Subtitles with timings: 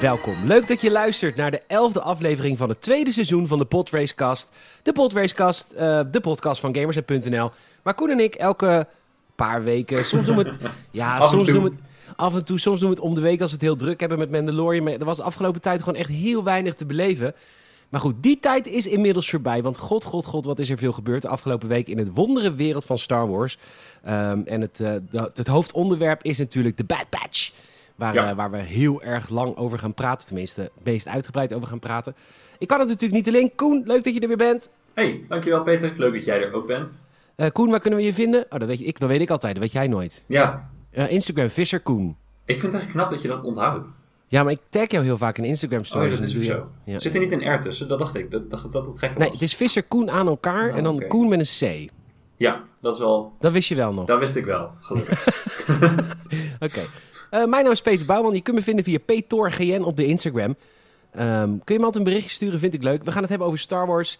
[0.00, 0.34] Welkom.
[0.44, 4.48] Leuk dat je luistert naar de elfde aflevering van het tweede seizoen van de Podracecast.
[4.82, 7.50] De Podracecast, uh, de podcast van Gamers.nl.
[7.82, 8.86] Waar Koen en ik elke
[9.36, 10.58] paar weken, soms doen we het...
[10.90, 11.78] Ja, soms doen we het...
[12.16, 14.00] Af en toe, soms doen we het om de week als we het heel druk
[14.00, 14.84] hebben met Mandalorian.
[14.84, 17.34] Maar er was de afgelopen tijd gewoon echt heel weinig te beleven.
[17.88, 19.62] Maar goed, die tijd is inmiddels voorbij.
[19.62, 22.54] Want god, god, god, wat is er veel gebeurd de afgelopen week in het wondere
[22.54, 23.58] wereld van Star Wars.
[24.04, 27.50] Ehm, en het, eh, de- het hoofdonderwerp is natuurlijk de Bad Batch.
[28.00, 28.30] Waar, Ja.
[28.30, 30.26] eh, waar we heel erg lang over gaan praten.
[30.26, 32.14] Tenminste, het meest uitgebreid over gaan praten.
[32.58, 33.52] Ik kan het natuurlijk niet alleen.
[33.54, 34.70] Koen, leuk dat je er weer bent.
[34.94, 35.92] Hey, dankjewel Peter.
[35.96, 36.98] Leuk dat jij er ook bent.
[37.34, 38.44] Eh, Koen, waar kunnen we je vinden?
[38.50, 39.52] Oh, dat weet, je, ik, dat weet ik altijd.
[39.54, 40.24] Dat weet jij nooit.
[40.26, 42.16] Ja, Eh, Instagram, Visser Koen.
[42.44, 43.88] ik vind het echt knap dat je dat onthoudt.
[44.28, 46.14] Ja, maar ik tag jou heel vaak in Instagram Oh, stories.
[46.18, 46.68] dat is ook zo.
[46.84, 46.98] Ja.
[46.98, 47.88] Zit er niet een R tussen?
[47.88, 48.30] Dat dacht ik.
[48.30, 49.40] Dat dacht dat het gekke Nee, was.
[49.40, 51.04] het is Visser Koen aan elkaar Oh, en dan.
[51.08, 51.90] Koen met een C.
[52.36, 53.32] Ja, dat is wel...
[53.40, 54.06] Dat wist je wel nog.
[54.06, 55.26] Dat wist ik wel, gelukkig.
[56.66, 56.80] Oké.
[57.30, 58.34] Eh, mijn naam is Peter Bouwman.
[58.34, 60.56] Je kunt me vinden via PTORGN op de Instagram.
[61.10, 62.58] Ehm, kun je me altijd een berichtje sturen?
[62.58, 63.04] Vind ik leuk.
[63.04, 64.18] We gaan het hebben over Star Wars.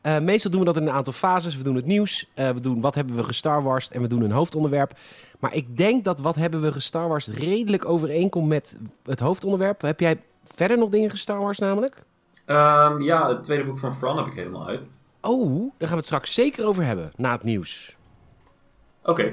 [0.00, 1.56] Eh, meestal doen we dat in een aantal fases.
[1.56, 2.30] We doen het nieuws.
[2.34, 4.92] eh, we doen wat hebben we gestar Warst en we doen een hoofdonderwerp.
[5.38, 9.80] Maar ik denk dat wat hebben we gestar Warst redelijk overeenkomt met het hoofdonderwerp.
[9.80, 12.02] Heb jij verder nog dingen gestar Wars namelijk?
[12.44, 14.90] Ehm, ja, het tweede boek van Fran heb ik helemaal uit.
[15.20, 17.96] Oh, daar gaan we het straks zeker over hebben na het nieuws.
[19.04, 19.32] Oké.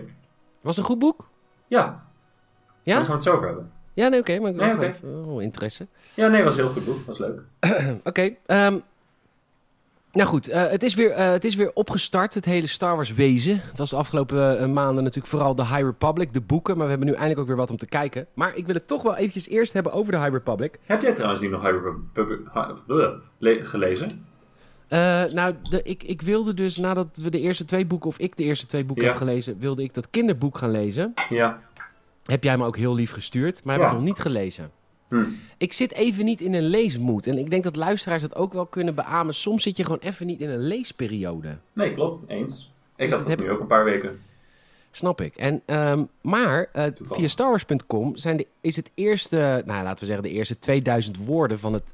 [0.61, 1.29] Was het een goed boek?
[1.67, 2.06] Ja,
[2.87, 2.95] Ja?
[2.95, 3.71] daar gaan we het zo over hebben.
[3.93, 4.39] Ja, nee, oké.
[4.39, 5.87] maar ik Nee, even oh, interesse.
[6.13, 7.05] Ja, nee, was een heel goed boek.
[7.05, 7.41] Was leuk.
[8.03, 8.29] Oké.
[8.45, 8.77] ehm,
[10.11, 13.13] nou goed, eh, het, is weer, eh, het is weer opgestart, het hele Star Wars
[13.13, 13.61] wezen.
[13.63, 16.73] Het was de afgelopen eh, maanden natuurlijk vooral de High Republic, de boeken.
[16.75, 18.27] Maar we hebben nu eindelijk ook weer wat om te kijken.
[18.33, 20.79] Maar ik wil het toch wel eventjes eerst hebben over de High Republic.
[20.85, 24.25] Heb jij trouwens die nog High Republic- gelezen?
[25.33, 28.43] Nou, de, ik, ik wilde dus nadat we de eerste twee boeken, of ik de
[28.43, 29.09] eerste twee boeken Ja.
[29.11, 31.13] heb gelezen, wilde ik dat kinderboek gaan lezen.
[31.29, 31.59] Ja.
[32.27, 33.89] Heb jij me ook heel lief gestuurd, maar heb Ja.
[33.89, 34.71] ik nog niet gelezen.
[35.09, 35.23] Hm.
[35.57, 37.27] Ik zit even niet in een leesmoed.
[37.27, 39.33] En ik denk dat luisteraars dat ook wel kunnen beamen.
[39.33, 41.57] Soms zit je gewoon even niet in een leesperiode.
[41.73, 42.23] Nee, klopt.
[42.27, 42.71] Eens.
[42.95, 44.19] Ik Dus had dat heb nu ik- ook een paar weken.
[44.91, 45.35] Snap ik.
[45.35, 48.13] En, ehm, maar eh, via StarWars.com
[48.61, 51.93] is het eerste, nou laten we zeggen, de eerste 2000 woorden van het.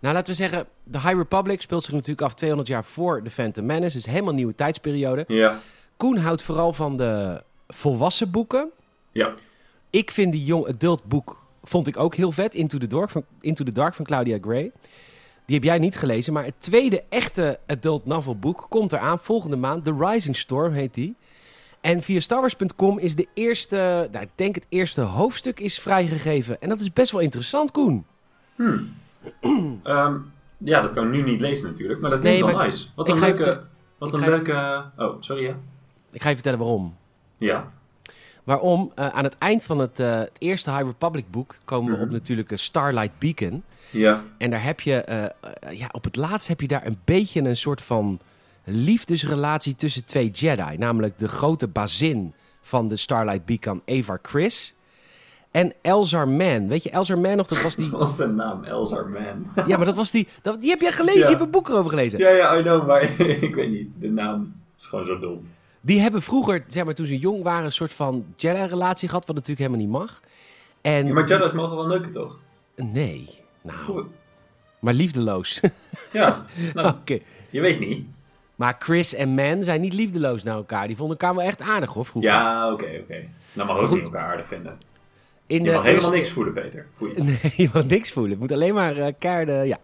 [0.00, 3.30] Nou, laten we zeggen, de High Republic speelt zich natuurlijk af 200 jaar voor de
[3.30, 3.96] Phantom Menace.
[3.96, 5.24] Dus helemaal nieuwe tijdsperiode.
[5.28, 5.58] Ja.
[5.96, 8.70] Koen houdt vooral van de volwassen boeken.
[9.12, 9.34] Ja.
[9.94, 12.54] Ik vind die young adult boek vond ik ook heel vet.
[12.54, 14.72] Into the Dark van, Into the Dark van Claudia Gray.
[15.46, 16.32] Die heb jij niet gelezen.
[16.32, 19.84] Maar het tweede echte adult novel boek komt eraan volgende maand.
[19.84, 21.16] The Rising Storm heet die.
[21.80, 26.60] En via StarWars.com is de eerste, nou, ik denk het eerste hoofdstuk is vrijgegeven.
[26.60, 28.06] En dat is best wel interessant, Koen.
[29.82, 30.16] Ehm,
[30.58, 32.86] ja, dat kan ik nu niet lezen natuurlijk, maar dat Nee, klinkt wel nice.
[32.94, 33.62] Wat een leuke...
[33.98, 34.84] Wat een leuke...
[34.96, 35.56] Oh, sorry, ja?
[36.10, 36.96] Ik ga je vertellen waarom.
[37.38, 37.72] Ja.
[38.44, 38.92] Waarom?
[38.94, 42.06] Eh, aan het eind van het, eh, het eerste High Republic boek komen we Mhm.
[42.06, 43.62] op natuurlijk een Starlight Beacon.
[43.90, 44.22] Ja.
[44.38, 47.56] En daar heb je, eh, ja, op het laatst heb je daar een beetje een
[47.56, 48.20] soort van
[48.64, 50.76] liefdesrelatie tussen twee Jedi.
[50.78, 54.74] Namelijk de grote bazin van de Starlight Beacon, Avar Chris.
[55.50, 56.68] En Elzar Man.
[56.68, 57.46] Weet je, Elzar Man nog?
[57.46, 57.90] Dat was die...
[57.96, 59.46] Wat een naam, Elzar Man.
[59.68, 60.28] Ja, maar dat was die...
[60.42, 61.24] Dat, die heb jij gelezen, Ja.
[61.24, 62.18] je hebt een boek erover gelezen.
[62.18, 63.02] ja, ja, I know, maar
[63.48, 63.88] ik weet niet.
[63.98, 65.48] De naam is gewoon zo dom.
[65.86, 69.34] Die hebben vroeger, zeg maar, toen ze jong waren, een soort van Jedi-relatie gehad, wat
[69.36, 70.20] natuurlijk helemaal niet mag.
[70.80, 71.06] En...
[71.06, 72.38] Ja, maar Jedi's mogen wel neuken, toch?
[72.76, 73.28] Nee.
[73.62, 74.06] Nou,
[74.78, 75.60] maar liefdeloos.
[76.12, 76.44] Ja,
[76.74, 77.18] nou, Oké.
[77.50, 78.06] je weet niet.
[78.54, 80.86] Maar Chris en Man zijn niet liefdeloos naar elkaar.
[80.86, 82.30] Die vonden elkaar wel echt aardig, hoor, vroeger.
[82.30, 83.24] Ja, oké, oké.
[83.52, 83.96] Dan mag ook Goed.
[83.96, 84.78] niet elkaar aardig vinden.
[85.46, 86.86] In Je de mag helemaal eerste- niks voelen, Peter.
[86.92, 87.22] Voel je.
[87.22, 88.30] Nee, je mag niks voelen.
[88.32, 89.78] Het moet alleen maar kaarde, ja.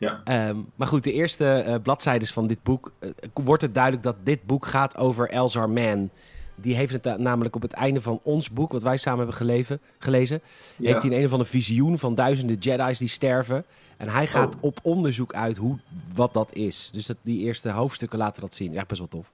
[0.00, 0.20] Ja.
[0.24, 2.92] Ehm, maar goed, de eerste eh bladzijden van dit boek...
[2.98, 6.10] eh, wordt het duidelijk dat dit boek gaat over Elzar Man.
[6.54, 8.72] Die heeft het eh, namelijk op het einde van ons boek...
[8.72, 10.40] wat wij samen hebben geleven, gelezen...
[10.76, 10.86] Ja.
[10.88, 13.64] heeft hij een, een of ander visioen van duizenden Jedi's die sterven.
[13.96, 14.62] En hij gaat Oh.
[14.64, 15.78] op onderzoek uit hoe,
[16.14, 16.90] wat dat is.
[16.92, 18.72] Dus dat, die eerste hoofdstukken laten dat zien.
[18.72, 19.30] Ja, best wel tof.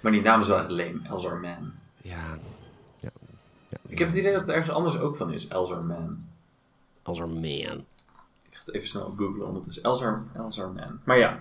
[0.00, 1.00] Maar die naam is wel echt leem.
[1.08, 1.72] Elzar Man.
[2.02, 2.38] Ja,
[2.98, 3.10] ja,
[3.68, 3.76] ja.
[3.86, 5.48] Ik heb het idee dat het ergens anders ook van is.
[5.48, 6.24] Elzar Man.
[7.02, 7.84] Elzar Man.
[8.64, 9.82] Het even snel op googlen ondertussen.
[9.82, 11.00] Elzar, Elzar Man.
[11.04, 11.38] Maar ja.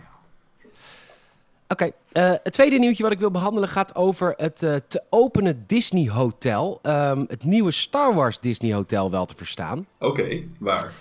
[1.68, 5.63] Oké, eh, het tweede nieuwtje wat ik wil behandelen gaat over het eh, te openen
[5.68, 6.80] Disney Hotel.
[6.81, 9.86] Ehm, het nieuwe Star Wars Disney Hotel wel te verstaan.
[10.00, 10.92] Oké, waar?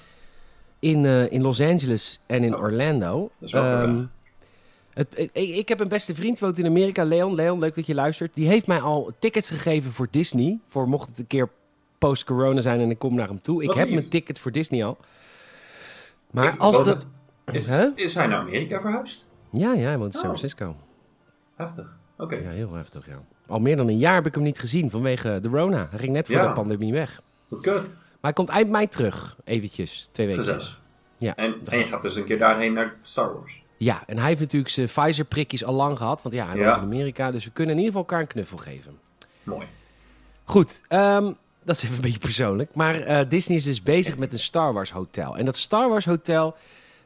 [0.79, 3.31] In, eh, in Los Angeles en in Oh, Orlando.
[3.39, 4.07] dat is wel weg.
[4.95, 7.35] het, ik, ik heb een beste vriend, die woont in Amerika, Leon.
[7.35, 8.31] Leon, leuk dat je luistert.
[8.35, 10.59] Die heeft mij al tickets gegeven voor Disney.
[10.69, 11.49] Voor mocht het een keer
[11.99, 13.61] post-corona zijn en ik kom naar hem toe.
[13.63, 13.95] Ik Wat heb lief.
[13.97, 14.97] mijn ticket voor Disney al.
[16.31, 17.07] Maar Ik- als dat...
[17.53, 17.87] Is, Huh?
[17.95, 19.29] is hij naar Amerika verhuisd?
[19.51, 20.37] Ja, ja, hij woont in San Oh.
[20.37, 20.77] Francisco.
[21.57, 21.97] Heftig.
[22.17, 22.35] Oké.
[22.35, 23.21] Ja, heel heftig, ja.
[23.47, 25.87] Al meer dan een jaar heb ik hem niet gezien vanwege de Rona.
[25.91, 26.47] Hij ging net voor Ja.
[26.47, 27.21] de pandemie weg.
[27.49, 27.95] Wat kut.
[28.21, 30.61] hij komt eind mei terug, eventjes, twee weken.
[31.19, 33.63] Ja, En, en je gaat- dus een keer daarheen naar Star Wars.
[33.77, 36.65] Ja, en hij heeft natuurlijk zijn Pfizer-prikjes al lang gehad, want ja, hij Ja.
[36.65, 38.99] woont in Amerika, dus we kunnen in ieder geval elkaar een knuffel geven.
[39.43, 39.67] Mooi.
[40.45, 41.33] Goed, ehm,
[41.69, 42.75] dat is even een beetje persoonlijk.
[42.75, 45.37] Maar eh, Disney is dus bezig met een Star Wars hotel.
[45.37, 46.57] En dat Star Wars hotel,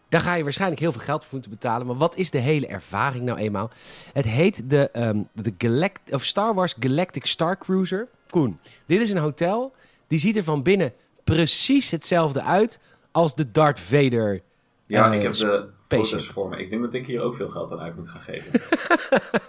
[0.08, 1.86] daar ga je waarschijnlijk heel veel geld voor moeten betalen.
[1.86, 3.70] Maar wat is de hele ervaring nou eenmaal?
[4.12, 8.08] Het heet de, ehm, de Galact of Star Wars Galactic Star Cruiser.
[8.30, 9.74] Koen, dit is een hotel,
[10.06, 10.92] die ziet er van binnen
[11.24, 12.78] precies hetzelfde uit
[13.10, 14.40] als de Darth Vader.
[14.86, 16.56] Ja, eh, ik heb de foto's voor me.
[16.56, 18.60] Ik denk dat ik hier ook veel geld aan uit moet gaan geven.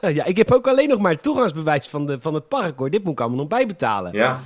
[0.15, 2.89] ja, ik heb ook alleen nog maar het toegangsbewijs van, de, van het park hoor.
[2.89, 4.13] Dit moet ik allemaal nog bijbetalen.
[4.13, 4.39] ja.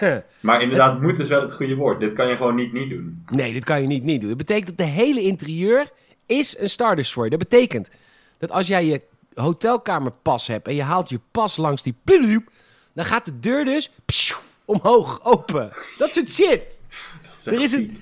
[0.40, 2.00] Maar inderdaad, moet is wel het goede woord.
[2.00, 3.24] Dit kan je gewoon niet niet doen.
[3.30, 4.28] Nee, dit kan je niet, niet doen.
[4.28, 5.88] Dat betekent dat de hele interieur
[6.26, 7.30] is een Star Destroyer.
[7.30, 7.90] Dat betekent
[8.38, 9.00] dat als jij je
[9.34, 11.94] hotelkamerpas hebt en je haalt je pas langs die
[12.92, 13.90] dan gaat de deur dus
[14.64, 15.70] omhoog, open.
[15.98, 16.80] Dat soort shit.
[17.22, 17.98] Dat Er echt is een-.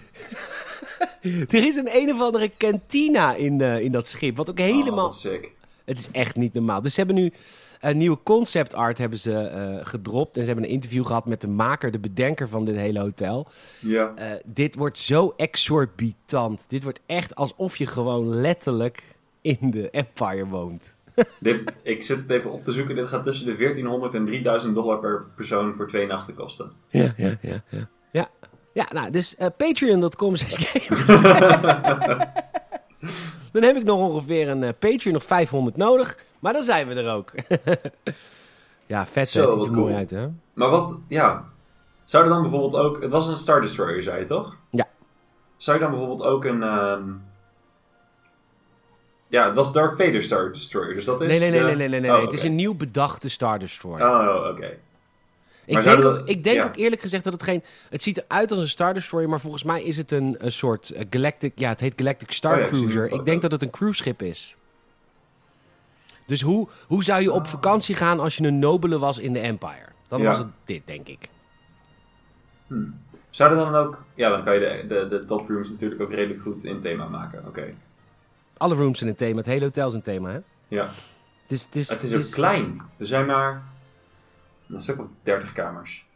[1.48, 4.64] Er is een een of andere cantina in, eh, in dat schip, wat ook Oh,
[4.64, 5.12] helemaal...
[5.84, 6.82] Het is echt niet normaal.
[6.82, 7.32] Dus ze hebben nu
[7.90, 10.36] een nieuwe concept art hebben ze, eh, gedropt.
[10.36, 13.46] En ze hebben een interview gehad met de maker, de bedenker van dit hele hotel.
[13.80, 14.12] Ja.
[14.16, 16.64] Eh, dit wordt zo exorbitant.
[16.68, 19.02] Dit wordt echt alsof je gewoon letterlijk
[19.40, 20.94] in de Empire woont.
[21.40, 22.94] Dit, ik zit het even op te zoeken.
[22.94, 26.72] Dit gaat tussen de 1400 en 3000 dollar per persoon voor twee nachten kosten.
[26.88, 27.62] Ja, ja, ja.
[27.70, 28.28] Ja, ja.
[28.72, 31.22] ja nou, dus eh, patreon.com slash gamers.
[33.52, 36.25] dan heb ik nog ongeveer een Patreon of 500 nodig.
[36.38, 37.32] Maar dan zijn we er ook.
[38.86, 39.28] ja, vet.
[39.28, 39.58] Zo, vet.
[39.58, 39.94] Wat cool.
[39.94, 40.28] uit, hè?
[40.52, 41.44] Maar wat, ja.
[42.04, 43.02] Zou er dan bijvoorbeeld ook.
[43.02, 44.56] Het was een Star Destroyer, zei je toch?
[44.70, 44.88] Ja.
[45.56, 46.62] Zou je dan bijvoorbeeld ook een.
[46.62, 47.02] ehm,
[49.28, 51.28] Ja, het was Darth Vader Star Destroyer, dus dat is.
[51.28, 52.00] Nee, nee, nee, de- nee, nee, nee.
[52.00, 52.12] nee.
[52.12, 54.08] Oh, Het is een nieuw bedachte Star Destroyer.
[54.08, 54.78] Oh, oké.
[55.64, 56.64] Ik denk, ook, ik denk ja.
[56.66, 57.62] ook eerlijk gezegd dat het geen...
[57.90, 60.90] Het ziet eruit als een Star Destroyer, maar volgens mij is het een, een soort
[60.90, 61.52] eh, Galactic...
[61.54, 63.12] Ja, het heet Galactic Star Oh ja, Cruiser.
[63.12, 64.56] Ik denk dat het een cruiseschip is.
[66.26, 67.48] Dus hoe, hoe zou je op Ah.
[67.48, 69.88] vakantie gaan als je een nobele was in de Empire?
[70.08, 70.26] Dan Ja.
[70.26, 71.28] was het dit, denk ik.
[72.66, 73.00] Hmm.
[73.30, 74.02] Zou er dan ook.
[74.14, 77.08] Ja, dan kan je de, de, de top rooms natuurlijk ook redelijk goed in thema
[77.08, 77.46] maken.
[77.46, 77.74] Oké.
[78.56, 79.36] Alle rooms zijn een thema.
[79.36, 80.38] Het hele hotel is een thema, hè?
[80.68, 80.84] Ja.
[81.42, 82.80] Het is, het is, Het is ook klein.
[82.96, 83.62] Er zijn maar.
[84.68, 86.06] Een stuk of 30 kamers.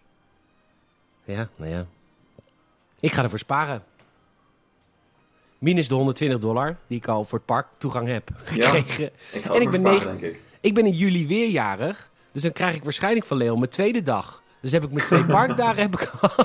[1.24, 1.86] Ja, nou ja.
[3.00, 3.82] Ik ga ervoor sparen.
[5.60, 8.68] Minus de 120 dollar die ik al voor het park toegang heb Ja.
[8.70, 9.10] gekregen.
[9.32, 10.40] Ik En ik ben negen- denk ik.
[10.60, 12.08] Ik ben in juli weer jarig.
[12.32, 14.42] Dus dan krijg ik waarschijnlijk van Leon mijn tweede dag.
[14.60, 16.30] Dus heb ik mijn twee parkdagen heb ik al.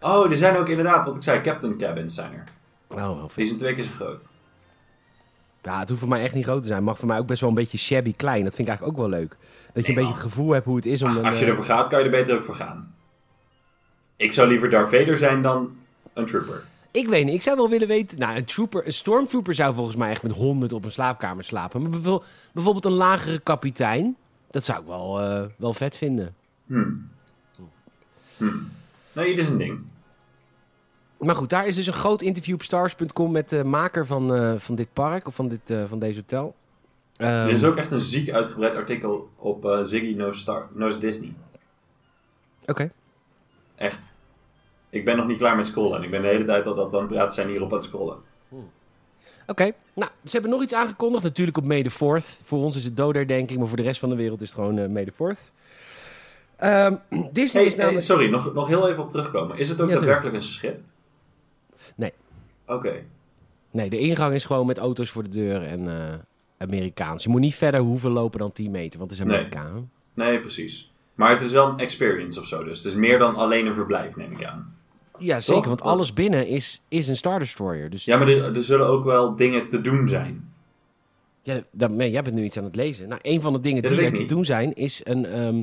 [0.00, 2.44] Oh, er zijn ook inderdaad, wat ik zei, Captain Cabins zijn er.
[2.88, 4.28] Oh, wel Die zijn twee keer zo groot.
[5.62, 6.78] Ja, het hoeft voor mij echt niet groot te zijn.
[6.78, 8.44] Het mag voor mij ook best wel een beetje shabby klein.
[8.44, 9.28] Dat vind ik eigenlijk ook wel leuk.
[9.28, 9.38] Dat
[9.74, 11.24] je Nee, een beetje het gevoel hebt hoe het is om Ach, een...
[11.24, 12.94] als je eh, ervoor gaat, kan je er beter ook voor gaan.
[14.16, 15.76] Ik zou liever Darth Vader zijn dan
[16.12, 16.62] een trooper.
[16.96, 17.34] Ik weet niet.
[17.34, 18.18] Ik zou wel willen weten...
[18.18, 18.86] Nou, een trooper...
[18.86, 21.82] Een stormtrooper zou volgens mij echt met 100 op een slaapkamer slapen.
[21.82, 22.00] Maar
[22.52, 24.16] bijvoorbeeld, een lagere kapitein...
[24.50, 26.34] Dat zou ik wel, eh, wel vet vinden.
[26.66, 27.08] Hmm.
[28.36, 28.70] Hmm.
[29.12, 29.80] Nee, dit is een ding.
[31.16, 34.54] Maar goed, daar is dus een groot interview op stars.com met de maker van, eh,
[34.56, 36.54] van dit park, of van, dit, eh, van deze hotel.
[37.16, 41.32] Ehm, er is ook echt een ziek uitgebreid artikel op Ziggy Knows, Star, Knows Disney.
[42.66, 42.90] Oké.
[43.74, 44.14] Echt.
[44.96, 45.98] Ik ben nog niet klaar met scrollen.
[45.98, 47.74] En ik ben de hele tijd al dat we aan het praten zijn hierop aan
[47.76, 48.16] het scrollen.
[49.46, 51.22] Oké, nou, ze hebben nog iets aangekondigd.
[51.22, 52.42] Natuurlijk op May the 4th.
[52.44, 54.92] Voor ons is het doodherdenking, maar voor de rest van de wereld is het gewoon
[54.92, 55.52] May the 4th.
[56.56, 56.96] Ehm,
[57.32, 58.06] Disney Hey, is namelijk...
[58.06, 59.58] hey, sorry, nog, nog heel even op terugkomen.
[59.58, 60.80] Is het ook Ja, daadwerkelijk een schip?
[61.94, 62.12] Nee.
[62.66, 63.04] Oké.
[63.70, 66.14] Nee, de ingang is gewoon met auto's voor de deur en eh,
[66.58, 67.22] Amerikaans.
[67.22, 69.36] Je moet niet verder hoeven lopen dan 10 meter, want het is Nee.
[69.36, 69.62] Amerika.
[69.62, 69.80] hè?
[70.24, 70.92] Nee, precies.
[71.14, 72.64] Maar het is wel een experience of zo.
[72.64, 74.75] Dus het is meer dan alleen een verblijf, neem ik aan.
[75.18, 75.66] Ja, zeker, Toch?
[75.66, 77.90] want alles binnen is, is een Star Destroyer.
[77.90, 80.52] Dus Ja, maar er, er zullen ook wel dingen te doen zijn.
[81.42, 83.08] Ja, dat, nee, jij bent nu iets aan het lezen.
[83.08, 85.62] Nou, een van de dingen Ja, die dat er te doen zijn, is een, ehm,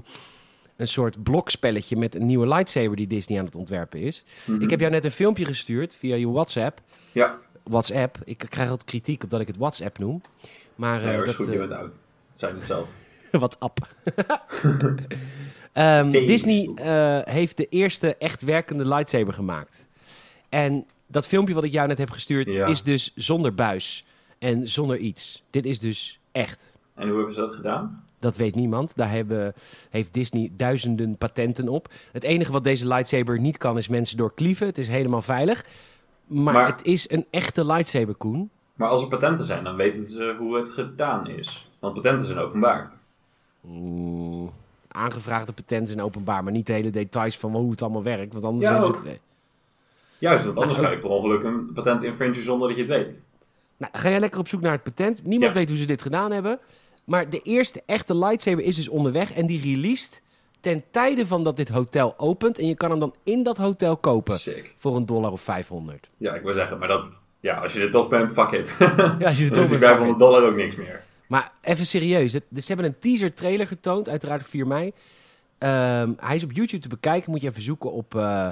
[0.75, 4.23] een soort blokspelletje met een nieuwe lightsaber die Disney aan het ontwerpen is.
[4.45, 4.61] Mhm.
[4.61, 6.81] Ik heb jou net een filmpje gestuurd via je WhatsApp.
[7.11, 8.17] Ja, WhatsApp.
[8.23, 10.21] Ik krijg altijd kritiek op dat ik het WhatsApp noem.
[10.75, 11.91] Maar nee, eh, hoor, is dat, goed, eh, je bent oud.
[11.91, 12.89] Dat zijn het zelf.
[13.31, 13.87] WhatsApp.
[15.73, 16.11] Ehm.
[16.11, 19.87] Disney eh, heeft de eerste echt werkende lightsaber gemaakt.
[20.49, 22.65] En dat filmpje wat ik jou net heb gestuurd Ja.
[22.67, 24.03] is dus zonder buis
[24.39, 25.43] en zonder iets.
[25.49, 26.75] Dit is dus echt.
[26.95, 28.03] En hoe hebben ze dat gedaan?
[28.19, 28.95] Dat weet niemand.
[28.95, 29.53] Daar hebben,
[29.89, 31.93] heeft Disney duizenden patenten op.
[32.11, 34.67] Het enige wat deze lightsaber niet kan is mensen doorklieven.
[34.67, 35.65] Het is helemaal veilig.
[36.27, 38.49] Maar, Maar- het is een echte lightsaber, Koen.
[38.75, 41.69] Maar als er patenten zijn, dan weten ze hoe het gedaan is.
[41.79, 42.91] Want patenten zijn openbaar.
[43.61, 44.51] Mm,
[44.93, 48.33] aangevraagde patenten zijn openbaar, maar niet de hele details van hoe het allemaal werkt.
[48.33, 49.01] Want anders Ja, ook.
[49.05, 49.19] het-
[50.17, 52.91] Juist, want anders Nou, ga je per ongeluk een patent infringen zonder dat je het
[52.91, 53.07] weet.
[53.77, 55.23] Nou, ga jij lekker op zoek naar het patent.
[55.25, 55.59] Niemand Ja.
[55.59, 56.59] weet hoe ze dit gedaan hebben.
[57.05, 60.21] Maar de eerste echte lightsaber is dus onderweg en die released
[60.59, 62.59] ten tijde van dat dit hotel opent.
[62.59, 64.75] En je kan hem dan in dat hotel kopen Sick.
[64.77, 66.09] voor een dollar of 500.
[66.17, 67.11] Ja, ik wil zeggen, maar dat...
[67.39, 68.75] Ja, als je er toch bent, fuck it.
[68.79, 68.85] Ja,
[69.27, 71.03] als je is die bent, 500 dollar ook niks meer.
[71.33, 72.33] Maar even serieus.
[72.33, 74.93] het- dus ze hebben een teaser trailer getoond, uiteraard op 4 mei.
[75.57, 77.31] Ehm, hij is op YouTube te bekijken.
[77.31, 78.49] Moet je even zoeken op eh,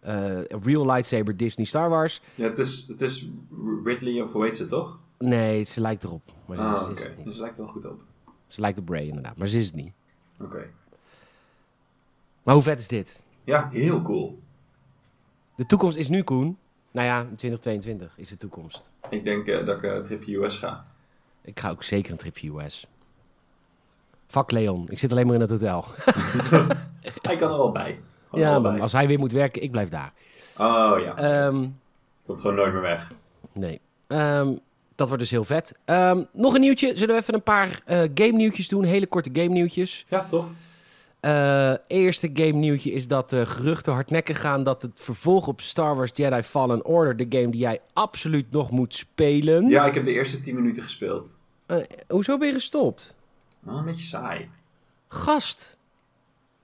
[0.00, 2.20] eh, Real Lightsaber Disney Star Wars.
[2.34, 3.28] Ja, het is, het is
[3.84, 4.98] Ridley of hoe heet ze, toch?
[5.18, 6.22] Nee, ze lijkt erop.
[6.46, 7.14] Maar ze, Ah, ze oké.
[7.16, 8.00] Dus het lijkt er wel goed op.
[8.46, 9.92] Ze lijkt op Ray inderdaad, maar ze is het niet.
[10.40, 10.70] Oké.
[12.42, 13.22] Maar hoe vet is dit?
[13.44, 14.38] Ja, heel cool.
[15.56, 16.58] De toekomst is nu, Koen.
[16.90, 18.90] Nou ja, in 2022 is de toekomst.
[19.10, 20.86] Ik denk eh, dat ik een tripje US ga.
[21.48, 22.86] Ik ga ook zeker een tripje US.
[24.26, 25.84] Fuck Leon, ik zit alleen maar in het hotel.
[27.22, 28.00] Hij kan er wel bij.
[28.32, 28.80] Ja, wel maar bij.
[28.80, 30.12] als hij weer moet werken, ik blijf daar.
[30.58, 31.66] Oh ja, Ehm,
[32.26, 33.12] komt gewoon nooit meer weg.
[33.52, 33.80] nee.
[34.06, 34.54] Ehm,
[34.94, 35.74] dat wordt dus heel vet.
[35.84, 36.96] Ehm, nog een nieuwtje.
[36.96, 38.84] Zullen we even een paar eh game nieuwtjes doen?
[38.84, 40.04] Hele korte game nieuwtjes.
[40.08, 40.46] Ja, toch?
[41.20, 45.96] Eh, eerste game nieuwtje is dat de geruchten hardnekkig gaan dat het vervolg op Star
[45.96, 49.66] Wars Jedi Fallen Order, de game die jij absoluut nog moet spelen.
[49.68, 51.37] Ja, ik heb de eerste 10 minuten gespeeld.
[51.68, 51.76] Eh,
[52.08, 53.14] hoezo ben je gestopt?
[53.66, 54.48] Oh, een beetje saai.
[55.08, 55.76] Gast.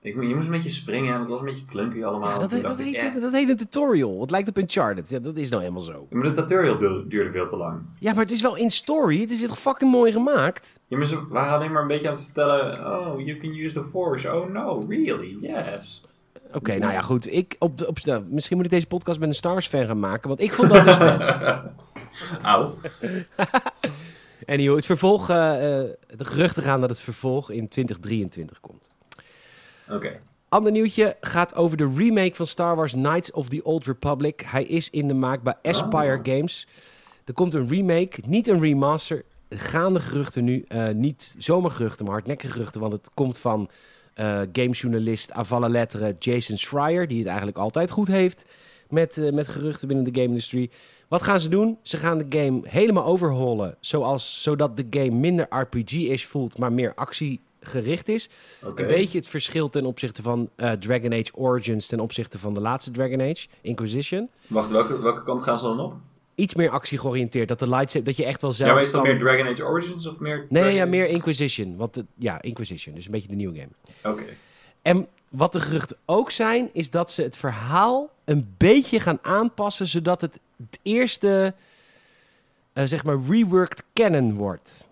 [0.01, 2.29] Ik, je moest een beetje springen en het was een beetje clunky allemaal.
[2.29, 3.21] Ja, dat, dat, heet, eh.
[3.21, 4.21] dat heet een tutorial.
[4.21, 5.09] Het lijkt op Uncharted.
[5.09, 6.07] Ja, dat is nou helemaal zo.
[6.09, 7.81] Ja, Maar de tutorial du- duurde veel te lang.
[7.99, 9.19] Ja, maar het is wel in story.
[9.21, 10.79] Het is toch fucking mooi gemaakt.
[10.87, 12.79] Ja, maar ze waren alleen maar een beetje aan het vertellen...
[12.99, 14.33] Oh, you can use the force.
[14.33, 15.37] Oh no, really?
[15.41, 16.03] Yes.
[16.53, 17.33] Oké, nou ja, goed.
[17.33, 19.99] Ik op, op, nou, misschien moet ik deze podcast met een Star Wars fan gaan
[19.99, 20.27] maken.
[20.27, 20.97] Want ik vond dat dus.
[22.41, 22.69] Auw.
[24.45, 25.29] Anyway, het vervolg...
[25.29, 28.89] eh, eh, de geruchten gaan dat het vervolg in 2023 komt.
[29.89, 30.19] Oké.
[30.49, 34.41] Ander nieuwtje gaat over de remake van Star Wars Knights of the Old Republic.
[34.45, 36.23] Hij is in de maak bij Aspire Oh.
[36.23, 36.67] Games.
[37.25, 39.23] Er komt een remake, niet een remaster.
[39.49, 40.65] Gaande geruchten nu.
[40.67, 42.81] eh, niet zomaar geruchten, maar hardnekkige geruchten.
[42.81, 43.69] Want het komt van
[44.13, 47.07] eh gamejournalist Avala Letteren Jason Schreier.
[47.07, 48.45] Die het eigenlijk altijd goed heeft
[48.95, 50.69] met, eh, met geruchten binnen de game industry.
[51.07, 51.77] Wat gaan ze doen?
[51.81, 53.77] Ze gaan de game helemaal overhaulen.
[53.79, 58.29] Zoals, zodat de game minder RPG-ish voelt, maar meer actiegericht is.
[58.75, 62.59] Een beetje het verschil ten opzichte van eh, Dragon Age Origins ten opzichte van de
[62.61, 64.29] laatste Dragon Age, Inquisition.
[64.47, 65.93] Wacht, welke, welke kant gaan ze dan op?
[66.35, 67.47] Iets meer actie georiënteerd.
[67.47, 68.67] Dat de lightsaber, dat je echt wel zelf.
[68.69, 70.45] Ja, maar is dat kan- meer Dragon Age Origins of meer...
[70.49, 71.75] Nee, ja, meer Inquisition.
[71.75, 72.95] Want ja, Inquisition.
[72.95, 74.13] Dus een beetje de nieuwe game.
[74.15, 74.23] Oké.
[74.81, 79.87] En wat de geruchten ook zijn, is dat ze het verhaal een beetje gaan aanpassen,
[79.87, 81.53] zodat het het eerste,
[82.73, 84.87] eh, zeg maar, reworked canon wordt.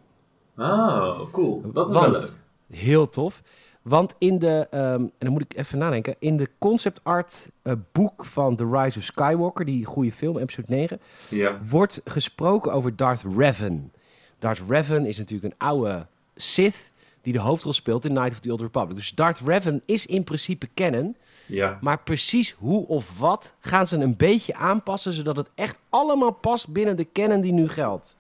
[0.57, 1.71] Oh, cool.
[1.73, 2.33] Dat is wel leuk.
[2.71, 3.41] Heel tof.
[3.81, 7.73] Want in de, ehm, en dan moet ik even nadenken, in de concept art eh,
[7.91, 11.59] boek van The Rise of Skywalker, die goede film, episode 9, Ja.
[11.69, 13.91] wordt gesproken over Darth Revan.
[14.39, 16.91] Darth Revan is natuurlijk een oude Sith
[17.23, 18.95] die de hoofdrol speelt in Night of the Old Republic.
[18.95, 21.15] Dus Darth Revan is in principe canon,
[21.45, 21.77] Ja.
[21.81, 26.67] maar precies hoe of wat gaan ze een beetje aanpassen, zodat het echt allemaal past
[26.67, 28.15] binnen de canon die nu geldt.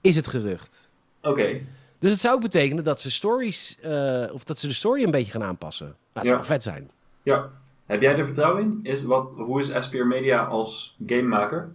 [0.00, 0.88] Is het gerucht.
[1.22, 1.60] Oké.
[1.98, 5.10] Dus het zou ook betekenen dat ze stories, eh, of dat ze de story een
[5.10, 5.86] beetje gaan aanpassen.
[5.86, 6.40] Nou, dat zou Ja.
[6.40, 6.90] wel vet zijn.
[7.22, 7.50] Ja.
[7.86, 8.80] Heb jij er vertrouwen in?
[8.82, 11.70] Is, wat, hoe is Aspire Media als gamemaker?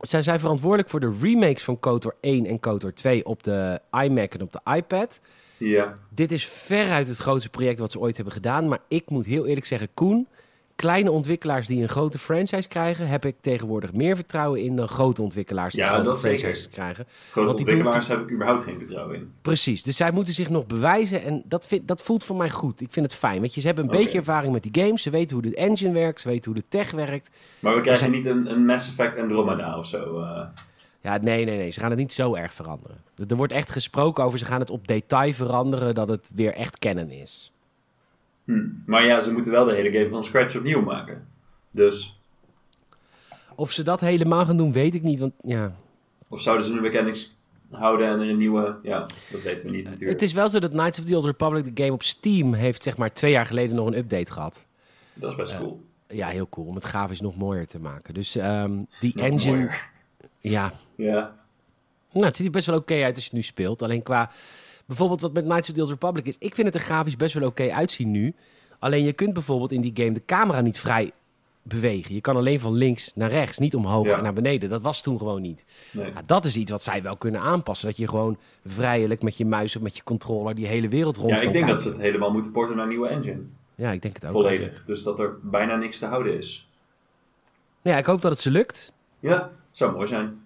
[0.00, 4.34] Zij zijn verantwoordelijk voor de remakes van KOTOR 1 en KOTOR 2 op de iMac
[4.34, 5.20] en op de iPad.
[5.68, 5.98] Ja.
[6.08, 8.68] Dit is veruit het grootste project wat ze ooit hebben gedaan.
[8.68, 10.26] Maar ik moet heel eerlijk zeggen, Koen,
[10.76, 15.22] kleine ontwikkelaars die een grote franchise krijgen, heb ik tegenwoordig meer vertrouwen in dan grote
[15.22, 16.38] ontwikkelaars die Ja, grote dat zeker.
[16.38, 17.06] franchises krijgen.
[17.30, 19.32] Grote Want ontwikkelaars heb ik überhaupt geen vertrouwen in.
[19.42, 22.80] Precies, dus zij moeten zich nog bewijzen en dat, vind, dat voelt voor mij goed.
[22.80, 25.02] Ik vind het fijn, want je, ze hebben een beetje ervaring met die games.
[25.02, 27.30] Ze weten hoe de engine werkt, ze weten hoe de tech werkt.
[27.58, 30.20] Maar we krijgen niet een, een Mass Effect Andromeda of zo.
[30.20, 30.46] eh.
[31.02, 32.96] Ja, nee, nee, nee, ze gaan het niet zo erg veranderen.
[33.28, 36.78] Er wordt echt gesproken over, ze gaan het op detail veranderen dat het weer echt
[36.78, 37.52] canon is.
[38.44, 38.66] Hm.
[38.86, 41.26] Maar ja, ze moeten wel de hele game van scratch opnieuw maken.
[41.70, 42.20] Dus,
[43.54, 45.76] Of ze dat helemaal gaan doen, weet ik niet, want ja...
[46.28, 47.36] of zouden ze een mechanics
[47.70, 48.78] houden en er een nieuwe...
[48.82, 50.10] Ja, dat weten we niet natuurlijk.
[50.10, 52.82] Het is wel zo dat Knights of the Old Republic, de game op Steam, heeft
[52.82, 54.64] zeg maar twee jaar geleden nog een update gehad.
[55.14, 55.84] Dat is best cool.
[56.08, 58.14] Ja, heel cool, om het grafisch nog mooier te maken.
[58.14, 59.90] Dus ehm, die Nog engine, mooier.
[60.38, 61.36] ja, Ja.
[62.12, 63.82] nou, het ziet er best wel oké uit als je het nu speelt.
[63.82, 64.30] Alleen qua,
[64.86, 67.34] bijvoorbeeld wat met Knights of the Old Republic is, ik vind het er grafisch best
[67.34, 68.34] wel oké uitzien nu.
[68.78, 71.10] Alleen je kunt bijvoorbeeld in die game de camera niet vrij
[71.62, 72.14] bewegen.
[72.14, 74.16] Je kan alleen van links naar rechts, niet omhoog Ja.
[74.16, 74.68] en naar beneden.
[74.68, 75.64] Dat was toen gewoon niet.
[75.92, 76.06] Nee.
[76.06, 77.88] Ja, dat is iets wat zij wel kunnen aanpassen.
[77.88, 81.30] Dat je gewoon vrijelijk met je muis of met je controller die hele wereld rond
[81.30, 83.40] Ja, ik denk dat ze het helemaal moeten porten naar een nieuwe engine.
[83.74, 84.32] Ja, ik denk het ook.
[84.32, 84.84] Volledig.
[84.84, 86.68] Dus dat er bijna niks te houden is.
[87.82, 88.92] Ja, ik hoop dat het ze lukt.
[89.20, 90.40] Ja, zou mooi zijn.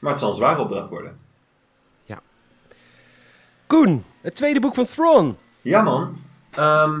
[0.00, 1.18] Maar het zal een zware opdracht worden.
[3.70, 5.36] Koen, het tweede boek van Thrawn.
[5.60, 6.16] Ja, man.
[6.50, 7.00] Ehm,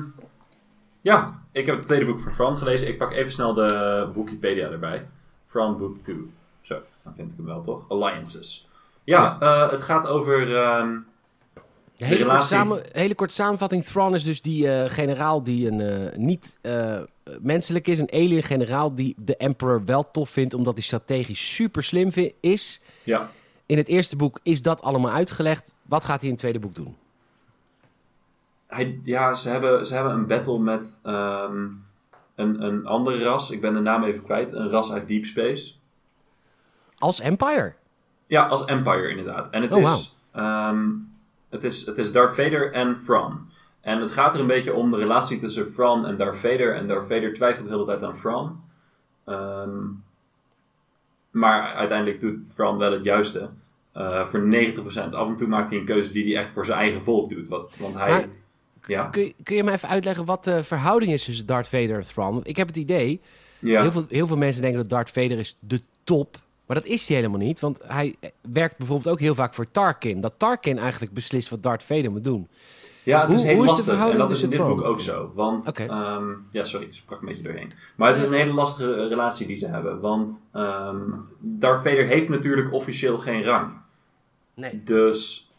[1.00, 2.88] ja, ik heb het tweede boek van Fran gelezen.
[2.88, 5.08] Ik pak even snel de Wikipedia erbij.
[5.46, 6.30] Fran Book 2.
[6.60, 7.88] Zo, dan vind ik hem wel toch?
[7.88, 8.68] Alliances.
[9.04, 10.56] Ja, eh, het gaat over...
[10.56, 10.96] ehm,
[12.06, 13.84] Hele, korte samen, hele korte samenvatting.
[13.84, 16.98] Thrawn is dus die eh, generaal die een eh, niet eh,
[17.40, 17.98] menselijk is.
[17.98, 20.54] Een alien generaal die de Emperor wel tof vindt.
[20.54, 22.80] Omdat hij strategisch super slim is.
[23.02, 23.30] ja,
[23.66, 25.74] In het eerste boek is dat allemaal uitgelegd.
[25.82, 26.96] Wat gaat hij in het tweede boek doen?
[28.70, 31.66] hij, ja ze, hebben, ze hebben een battle met ehm,
[32.34, 33.50] een, een andere ras.
[33.50, 34.52] Ik ben de naam even kwijt.
[34.52, 35.72] Een ras uit Deep Space.
[36.98, 37.74] Als Empire.
[38.26, 39.50] Ja, als Empire inderdaad.
[39.50, 40.16] En het, Oh, is,
[41.50, 43.48] het, is, het is Darth Vader en Thrawn.
[43.80, 46.74] En het gaat er een beetje om de relatie tussen Thrawn en Darth Vader.
[46.74, 48.60] En Darth Vader twijfelt de hele tijd aan Thrawn.
[49.24, 49.78] Ehm,
[51.30, 53.50] maar uiteindelijk doet Thrawn wel het juiste.
[53.92, 55.14] Eh, voor 90%.
[55.14, 57.48] Af en toe maakt hij een keuze die hij echt voor zijn eigen volk doet.
[57.48, 58.10] Wat, want hij...
[58.10, 58.28] Maar-
[58.86, 61.96] ja, Kun, je- kun je me even uitleggen wat de verhouding is tussen Darth Vader
[61.96, 62.32] en Thrawn?
[62.34, 63.20] Want ik heb het idee,
[63.58, 63.80] ja.
[63.82, 66.36] heel, veel, heel veel mensen denken dat Darth Vader is de top.
[66.70, 67.60] Maar dat is hij helemaal niet.
[67.60, 70.20] Want hij eh, werkt bijvoorbeeld ook heel vaak voor Tarkin.
[70.20, 72.48] Dat Tarkin eigenlijk beslist wat Darth Vader moet doen.
[73.02, 74.10] Ja, het Hoe- is heel hoe is de lastig.
[74.12, 75.32] En dat is in dit boek ook zo.
[75.34, 77.72] Want, ehm, ja, sorry, ik sprak een beetje doorheen.
[77.96, 80.00] Maar het is een hele lastige eh, relatie die ze hebben.
[80.00, 81.00] Want ehm
[81.38, 83.72] Darth Vader heeft natuurlijk officieel geen rang.
[84.54, 84.82] Nee.
[84.84, 85.50] Dus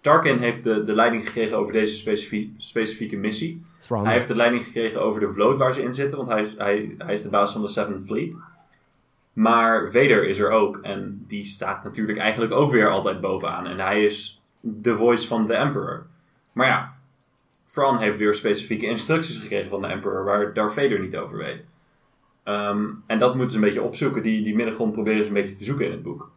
[0.00, 3.62] Tarkin heeft de, de leiding gekregen over deze specifie- specifieke missie.
[3.80, 4.04] Thrawn.
[4.04, 6.18] Hij heeft de leiding gekregen over de vloot waar ze in zitten.
[6.18, 8.32] Want hij is, hij, hij is de baas van de Seventh Fleet.
[9.40, 10.78] Maar Vader is er ook.
[10.82, 13.66] En die staat natuurlijk eigenlijk ook weer altijd bovenaan.
[13.66, 16.06] En hij is de voice van de Emperor.
[16.52, 16.94] Maar ja,
[17.66, 21.64] Fran heeft weer specifieke instructies gekregen van de Emperor waar Darth Vader niet over weet.
[22.44, 24.22] Ehm, en dat moeten ze een beetje opzoeken.
[24.22, 26.30] Die, die middengrond proberen ze een beetje te zoeken in het boek.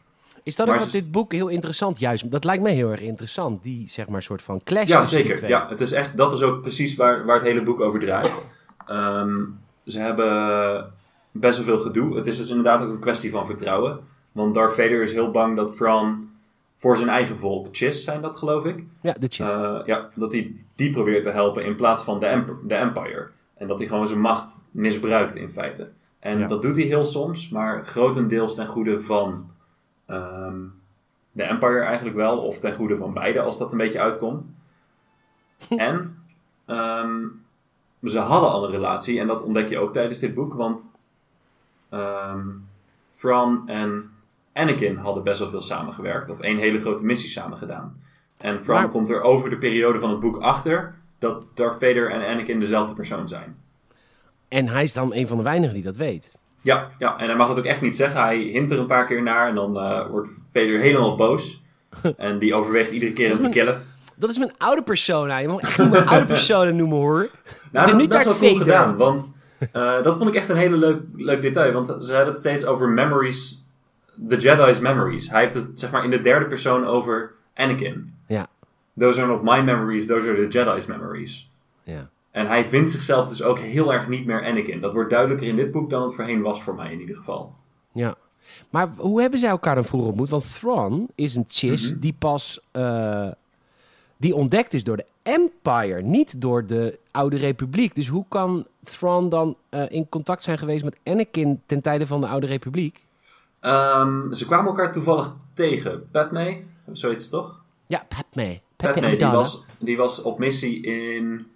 [0.44, 2.32] Is dat Maar ook wat dit boek heel interessant juist...
[2.32, 3.64] Dat lijkt mij heel erg interessant.
[3.64, 5.48] Die, zeg maar, soort van clash Ja, zeker.
[5.48, 8.34] Ja, het is echt, dat is ook precies waar, waar het hele boek over draait.
[8.86, 9.42] Ehm,
[9.86, 10.94] ze hebben
[11.34, 12.16] best wel veel gedoe.
[12.16, 14.00] Het is dus inderdaad ook een kwestie van vertrouwen.
[14.32, 16.30] Want Darth Vader is heel bang dat Fran
[16.76, 19.54] voor zijn eigen volk, Chiss zijn dat geloof ik, Ja, de chest.
[19.54, 23.30] eh, ja, dat hij die probeert te helpen in plaats van de, Emp- de Empire.
[23.58, 25.90] En dat hij gewoon zijn macht misbruikt in feite.
[26.20, 26.48] En Ja.
[26.48, 29.50] dat doet hij heel soms, maar grotendeels ten goede van
[30.06, 30.60] ehm,
[31.32, 32.38] de Empire eigenlijk wel.
[32.42, 34.44] Of ten goede van beide, als dat een beetje uitkomt.
[35.70, 36.24] en
[36.66, 37.22] ehm,
[38.04, 40.54] ze hadden al een relatie, en dat ontdek je ook tijdens dit boek.
[40.54, 40.92] Want
[41.94, 42.40] ehm
[43.20, 44.10] Thrawn en
[44.54, 46.30] Anakin hadden best wel veel samengewerkt.
[46.30, 47.98] Of één hele grote missie samen gedaan.
[48.38, 52.28] En Maar- komt er over de periode van het boek achter dat Darth Vader en
[52.28, 53.58] Anakin dezelfde persoon zijn.
[54.48, 56.36] En hij is dan een van de weinigen die dat weet.
[56.62, 58.22] Ja, ja, en hij mag het ook echt niet zeggen.
[58.22, 61.62] Hij hint er een paar keer naar en dan eh, wordt Vader helemaal boos.
[62.18, 63.82] En die overweegt iedere keer hem te killen.
[64.16, 65.38] Dat is mijn oude persona.
[65.38, 67.30] Je mag echt mijn oude persona noemen, hoor.
[67.72, 68.98] Nou, dat is best wel cool gedaan.
[68.98, 69.28] Want
[69.72, 71.72] eh, dat vond ik echt een hele leuk, leuk detail.
[71.74, 73.66] Want ze hebben het steeds over memories.
[74.28, 75.30] The Jedi's memories.
[75.30, 78.14] Hij heeft het zeg maar in de derde persoon over Anakin.
[78.28, 78.48] Ja.
[79.00, 81.52] Those are not my memories, those are the Jedi's memories.
[81.84, 82.10] Ja.
[82.32, 84.82] En hij vindt zichzelf dus ook heel erg niet meer Anakin.
[84.82, 87.56] Dat wordt duidelijker in dit boek dan het voorheen was voor mij in ieder geval.
[87.92, 88.16] Ja.
[88.70, 90.30] Maar hoe hebben zij elkaar dan vroeger ontmoet?
[90.30, 92.00] Want Thrawn is een chiss Mhm.
[92.00, 92.60] die pas...
[92.72, 93.28] eh,
[94.24, 97.96] die ontdekt is door de Empire, niet door de Oude Republiek.
[97.96, 102.22] Dus hoe kan Thrawn dan eh, in contact zijn geweest met Anakin ten tijde van
[102.22, 103.06] de Oude Republiek?
[103.60, 106.10] Ehm, ze kwamen elkaar toevallig tegen.
[106.12, 107.62] Padme, zoiets toch?
[107.88, 108.60] Ja, Padme.
[108.76, 109.34] Padme, die Amidala.
[109.34, 111.48] was, die was op missie in...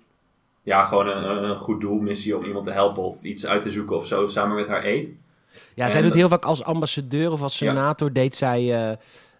[0.63, 3.69] Ja, gewoon een, een goed doel missie om iemand te helpen of iets uit te
[3.69, 5.13] zoeken of zo, samen met haar eet.
[5.73, 7.69] Ja, zij doet heel vaak als ambassadeur of als Ja.
[7.69, 8.91] senator deed zij eh,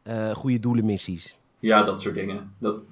[0.04, 1.36] eh, goede doelenmissies.
[1.60, 2.54] Ja, dat soort dingen.
[2.58, 2.86] Dat,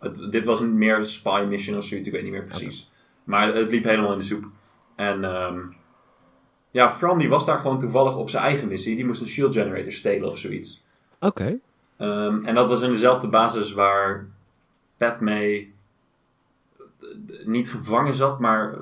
[0.00, 2.90] het, dit was een meer spy mission of zoiets, ik weet niet meer precies.
[3.24, 4.44] Maar het liep helemaal in de soep.
[4.96, 5.58] En ehm,
[6.70, 8.96] ja, Fran die was daar gewoon toevallig op zijn eigen missie.
[8.96, 10.84] Die moest een shield generator stelen of zoiets.
[11.20, 11.58] Oké.
[11.96, 14.26] Ehm, en dat was in dezelfde basis waar
[14.96, 15.66] Padme
[16.98, 18.78] d- niet gevangen zat, maar eh,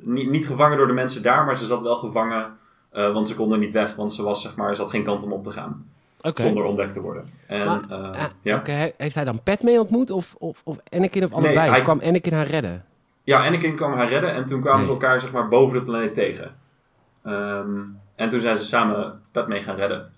[0.00, 2.58] niet, niet gevangen door de mensen daar, maar ze zat wel gevangen,
[2.90, 5.04] eh, want ze kon er niet weg, want ze was zeg maar, ze had geen
[5.04, 5.90] kant om op te gaan,
[6.34, 7.28] Zonder ontdekt te worden.
[7.46, 8.62] En, Maar, eh, Ah, ja.
[8.96, 11.70] Heeft hij dan Padme ontmoet of, of, of Anakin of allebei?
[11.70, 12.84] hij- Kwam Anakin haar redden?
[13.24, 16.14] Ja, Anakin kwam haar redden en toen kwamen ze elkaar zeg maar boven de planeet
[16.14, 16.56] tegen.
[17.24, 17.78] Ehm,
[18.16, 20.12] en toen zijn ze samen Padmé gaan redden.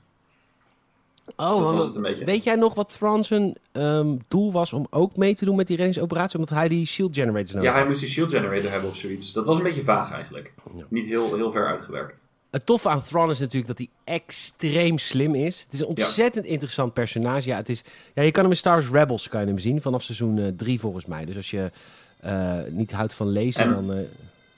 [1.37, 2.25] Oh, dat was het een beetje.
[2.25, 5.67] weet jij nog wat Thrawn zijn ehm, doel was om ook mee te doen met
[5.67, 6.39] die reddingsoperatie?
[6.39, 9.33] Omdat hij die shield generators nodig Ja, hij moest die shield generator hebben of zoiets.
[9.33, 10.53] Dat was een beetje vaag eigenlijk.
[10.75, 10.85] Ja.
[10.89, 12.21] Niet heel, heel ver uitgewerkt.
[12.53, 15.61] Het toffe aan Thrawn is natuurlijk dat hij extreem slim is.
[15.63, 17.49] Het is een ontzettend interessant personage.
[17.49, 17.83] Ja, het is,
[18.15, 20.81] ja, je kan hem in Star Wars Rebels kan je hem zien, vanaf seizoen 3
[20.81, 21.25] volgens mij.
[21.25, 21.71] Dus als je
[22.21, 23.93] eh, niet houdt van lezen, En- dan...
[23.93, 23.99] eh,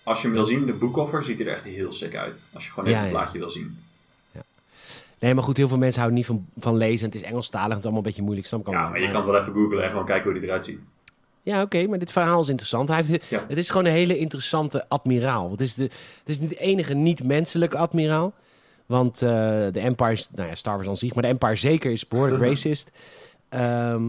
[0.02, 2.34] Als je hem wil zien, de boekoffer ziet er echt heel sick uit.
[2.52, 3.18] Als je gewoon even Ja, een ja.
[3.18, 3.78] plaatje wil zien.
[5.18, 7.06] Nee, maar goed, heel veel mensen houden niet van, van lezen.
[7.06, 8.46] Het is Engelstalig, het is allemaal een beetje moeilijk.
[8.46, 10.48] Snap ik Ja, maar je kan het wel even googlen en gewoon kijken hoe hij
[10.48, 10.80] eruit ziet.
[11.44, 12.88] Ja, oké, maar dit verhaal is interessant.
[12.88, 13.44] Hij heeft, Ja.
[13.48, 15.50] Het is gewoon een hele interessante admiraal.
[15.50, 15.92] Het is, de, het
[16.24, 18.32] is niet de enige niet-menselijke admiraal.
[18.86, 19.28] Want eh,
[19.72, 22.42] de Empire, is, nou ja, Star Wars aan zich, maar de Empire zeker is behoorlijk
[22.42, 22.90] racist.
[23.48, 24.02] Ehm,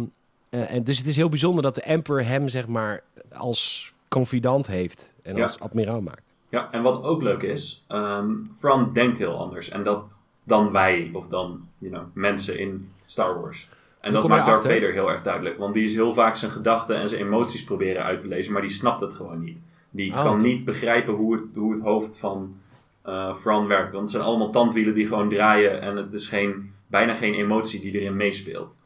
[0.50, 4.68] eh, en dus het is heel bijzonder dat de Emperor hem, zeg maar, als confidant
[4.68, 5.42] heeft en Ja.
[5.42, 6.34] als admiraal maakt.
[6.50, 9.70] Ja, en wat ook leuk is, ehm Fran denkt heel anders.
[9.70, 13.70] En dat dan wij, of dan you know, mensen in Star Wars.
[14.06, 14.62] En dat maakt Darth?
[14.62, 15.58] Vader heel erg duidelijk.
[15.58, 18.62] Want die is heel vaak zijn gedachten en zijn emoties proberen uit te lezen, maar
[18.62, 19.62] die snapt het gewoon niet.
[19.90, 22.56] Die Oh, kan niet begrijpen hoe het, hoe het hoofd van
[23.02, 23.92] eh Fran werkt.
[23.92, 27.82] Want het zijn allemaal tandwielen die gewoon draaien en het is geen, bijna geen emotie
[27.82, 28.78] die erin meespeelt.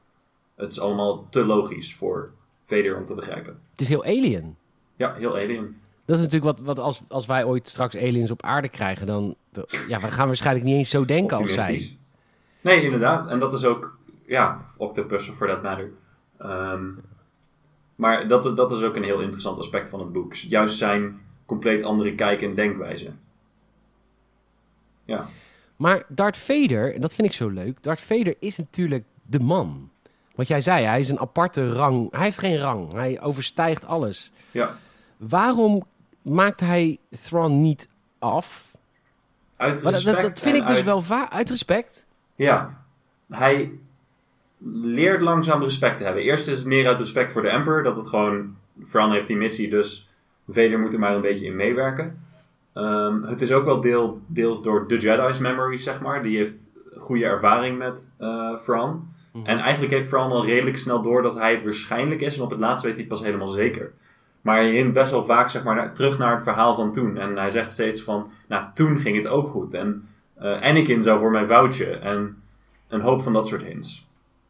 [0.55, 2.31] Het is allemaal te logisch voor
[2.65, 3.59] Vader om te begrijpen.
[3.71, 4.55] Het is heel alien.
[4.95, 5.77] Ja, heel alien.
[6.05, 9.35] Dat is natuurlijk wat, wat als, als wij ooit straks aliens op aarde krijgen, dan
[9.87, 11.97] ja, we gaan waarschijnlijk niet eens zo denken als zij.
[12.61, 13.27] Nee, inderdaad.
[13.29, 13.97] En dat is ook,
[14.29, 15.91] ja, octopus for that matter.
[16.37, 16.87] Ehm,
[17.95, 20.33] maar dat, dat is ook een heel interessant aspect van het boek.
[20.33, 23.11] Juist zijn compleet andere kijk en denkwijze.
[25.05, 25.25] Ja,
[25.75, 29.89] Maar Darth Vader, en dat vind ik zo leuk, Darth Vader is natuurlijk de man.
[30.35, 32.11] Wat jij zei, hij is een aparte rang.
[32.11, 32.91] Hij heeft geen rang.
[32.93, 34.31] Hij overstijgt alles.
[34.51, 34.75] ja.
[35.17, 35.83] Waarom
[36.21, 37.87] maakt hij Thrawn niet
[38.19, 38.71] af?
[39.57, 42.05] Uit respect dat, dat vind ik dus uit- wel va- uit respect.
[42.35, 42.83] Ja,
[43.29, 43.71] hij
[44.83, 46.23] leert langzaam respect te hebben.
[46.23, 47.83] Eerst is het meer uit respect voor de Emperor.
[47.83, 48.55] Dat het gewoon,
[48.87, 50.09] Fran heeft die missie, dus
[50.47, 52.23] Vader moet er maar een beetje in meewerken.
[52.73, 56.23] Ehm, het is ook wel deel, deels door de Jedi's memories, zeg maar.
[56.23, 56.67] Die heeft
[56.97, 59.07] goede ervaring met eh Fran.
[59.43, 62.37] En eigenlijk heeft Fran al redelijk snel door dat hij het waarschijnlijk is.
[62.37, 63.91] En op het laatst weet hij het pas helemaal zeker.
[64.41, 67.17] Maar hij hint best wel vaak zeg maar, naar- terug naar het verhaal van toen.
[67.17, 69.73] En hij zegt steeds van, nou, toen ging het ook goed.
[69.73, 71.85] En eh, Anakin zou voor mijn foutje.
[71.85, 72.41] En
[72.87, 74.07] een hoop van dat soort hints.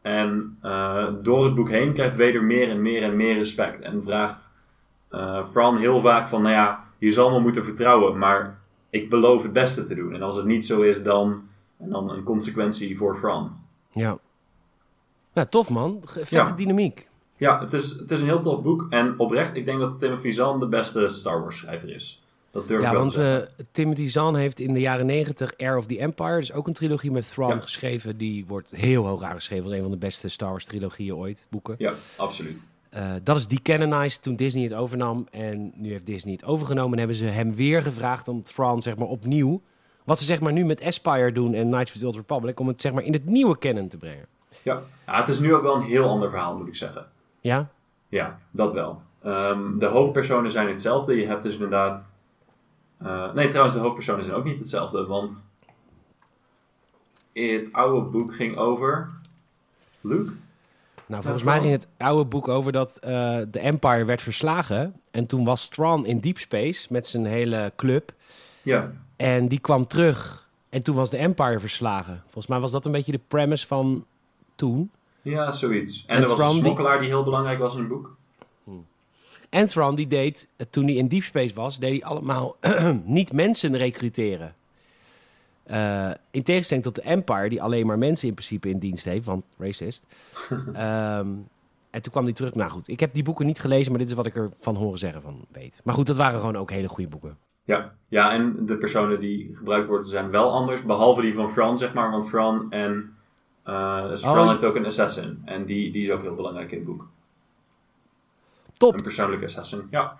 [0.10, 3.82] En eh, door het boek heen krijgt Vader meer en meer en meer respect.
[3.82, 4.50] En vraagt
[5.10, 8.17] eh Fran heel vaak van, nou ja, je zal me moeten vertrouwen.
[8.17, 10.13] Maar ik beloof het beste te doen.
[10.13, 11.41] En als het niet zo is, dan,
[11.78, 13.52] en dan een consequentie voor Fran.
[13.91, 14.17] Ja.
[15.34, 16.02] Nou, tof man.
[16.06, 16.52] Vette Ja.
[16.52, 17.08] dynamiek.
[17.38, 18.88] Ja, het is, het is een heel tof boek.
[18.89, 22.24] En oprecht, ik denk dat Timothy Zahn de beste Star Wars schrijver is.
[22.51, 23.38] Dat durf ik Ja, want eh,
[23.71, 27.12] Timothy Zahn heeft in de jaren negentig Air of the Empire, dus ook een trilogie
[27.12, 27.59] met Thrawn Ja.
[27.59, 28.17] geschreven.
[28.17, 31.75] Die wordt heel hoog aangeschreven als een van de beste Star Wars trilogieën ooit, boeken.
[31.77, 32.67] Ja, absoluut.
[32.89, 35.27] Eh, dat is decanonized toen Disney het overnam.
[35.31, 38.97] En nu heeft Disney het overgenomen en hebben ze hem weer gevraagd om Thrawn zeg
[38.97, 39.62] maar opnieuw,
[40.03, 42.67] wat ze zeg maar nu met Aspire doen en Knights of the Old Republic, om
[42.67, 44.25] het zeg maar in het nieuwe canon te brengen.
[44.62, 44.81] Ja.
[45.05, 47.05] ja, het is nu ook wel een heel ander verhaal, moet ik zeggen.
[47.41, 47.69] Ja?
[48.07, 49.01] Ja, dat wel.
[49.23, 51.15] Ehm, de hoofdpersonen zijn hetzelfde.
[51.15, 52.12] Je hebt dus inderdaad...
[52.99, 55.05] eh, nee, trouwens, de hoofdpersonen zijn ook niet hetzelfde.
[55.05, 55.45] Want
[57.33, 59.09] het oude boek ging over...
[60.01, 60.31] Luke?
[61.05, 63.09] Nou, volgens mij ging het oude boek over dat eh,
[63.51, 64.95] de Empire werd verslagen.
[65.12, 68.13] En toen was Thrawn in Deep Space met zijn hele club.
[68.62, 70.47] Ja, En die kwam terug.
[70.69, 72.21] En toen was de Empire verslagen.
[72.23, 74.05] Volgens mij was dat een beetje de premise van
[74.55, 74.91] toen.
[75.21, 76.03] ja zoiets.
[76.07, 78.17] En, En er was een die- smokkelaar die heel belangrijk was in het boek.
[79.49, 82.55] En Thrawn die deed, eh, toen hij in Deep Space was, deed hij allemaal
[83.05, 84.55] niet mensen recruteren.
[85.63, 89.25] Eh, in tegenstelling tot de Empire, die alleen maar mensen in principe in dienst heeft,
[89.25, 90.05] want racist.
[90.73, 91.27] Ehm,
[91.89, 92.53] en toen kwam hij terug.
[92.55, 94.99] Nou goed, ik heb die boeken niet gelezen, maar dit is wat ik ervan horen
[94.99, 95.79] zeggen van weet.
[95.83, 97.38] Maar goed, dat waren gewoon ook hele goede boeken.
[97.63, 97.93] Ja.
[98.07, 100.83] ja, en de personen die gebruikt worden zijn wel anders.
[100.83, 102.12] Behalve die van Fran, zeg maar.
[102.12, 103.13] Want Fran en...
[103.63, 105.41] eh dus Oh, Fran je- heeft ook een assassin.
[105.45, 107.07] En die, die is ook heel belangrijk in het boek.
[108.79, 109.87] Top, Een persoonlijke assassin.
[109.89, 110.17] Ja,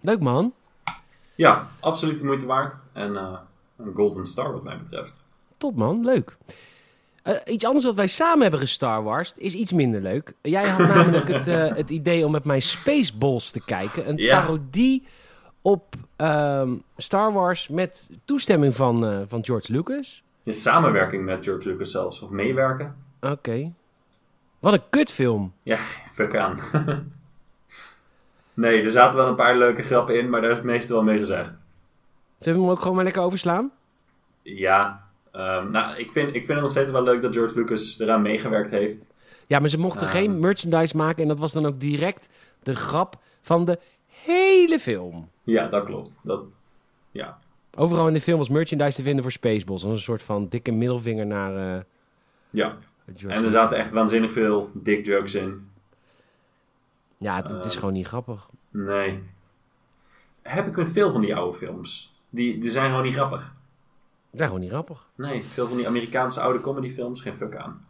[0.00, 0.52] leuk man.
[1.34, 2.74] ja absoluut de moeite waard.
[2.92, 3.38] En eh,
[3.76, 5.18] een golden star wat mij betreft.
[5.58, 6.36] Top man, leuk.
[7.22, 10.32] Eh, iets anders wat wij samen hebben gestar Wars is iets minder leuk.
[10.42, 14.08] Jij had namelijk het, eh, het idee om met mij Spaceballs te kijken.
[14.08, 14.40] Een Ja.
[14.40, 15.06] parodie
[15.62, 20.22] op ehm, Star Wars met toestemming van, van George Lucas.
[20.42, 22.20] In samenwerking met George Lucas zelfs.
[22.20, 22.96] Of meewerken.
[23.20, 23.72] Oké.
[24.58, 25.52] Wat een kutfilm.
[25.62, 25.76] Ja,
[26.16, 26.58] fuck aan.
[28.54, 31.02] Nee, er zaten wel een paar leuke grappen in, maar daar is het meeste wel
[31.02, 31.52] mee gezegd.
[32.38, 33.72] Zullen we hem ook gewoon maar lekker overslaan?
[34.42, 38.00] Ja, ehm, nou, ik vind, ik vind het nog steeds wel leuk dat George Lucas
[38.00, 39.06] eraan meegewerkt heeft.
[39.46, 42.28] Ja, maar ze mochten geen merchandise maken en dat was dan ook direct
[42.62, 45.28] de grap van de hele film.
[45.42, 46.20] Ja, dat klopt.
[46.22, 46.44] Dat,
[47.10, 47.38] ja.
[47.76, 49.80] Overal in de film was merchandise te vinden voor Spaceballs.
[49.80, 51.82] Dat was een soort van dikke middelvinger naar eh,
[52.50, 52.76] ja.
[53.16, 55.68] George En er zaten echt waanzinnig veel dick jokes in.
[57.24, 57.78] Ja, het, het is Eh.
[57.78, 58.48] gewoon niet grappig.
[58.70, 59.22] Nee.
[60.42, 62.14] Heb ik met veel van die oude films.
[62.30, 63.54] Die, die zijn gewoon niet grappig.
[64.32, 65.06] Is gewoon niet grappig.
[65.14, 67.86] Nee, veel van die Amerikaanse oude comedyfilms, geen fuck aan.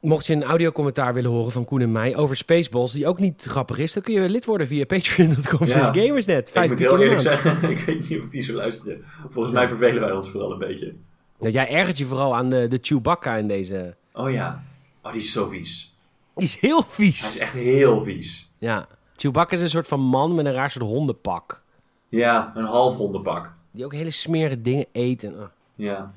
[0.00, 3.42] Mocht je een audiocommentaar willen horen van Koen en mij over Spaceballs, die ook niet
[3.48, 5.92] grappig is, dan kun je lid worden via patreon.com Ja.
[5.92, 6.52] gamersnet.
[6.56, 9.04] Ik moet heel eerlijk zeggen, ik weet niet of ik die zou luisteren.
[9.28, 10.94] Volgens mij vervelen wij ons vooral een beetje.
[11.38, 13.96] Nou, jij ergert je vooral aan de, de Chewbacca in deze...
[14.12, 14.62] Oh ja.
[15.02, 15.95] Oh, die is zo vies.
[16.36, 17.38] Die is heel Hij is vies.
[17.38, 18.52] echt heel vies.
[18.58, 18.86] Ja.
[19.16, 21.62] Chewbacca is een soort van man met een raar soort hondenpak.
[22.08, 23.54] Ja, een half hondenpak.
[23.70, 25.24] Die ook hele smerige dingen eet.
[25.24, 25.46] En, ah.
[25.74, 26.12] Ja.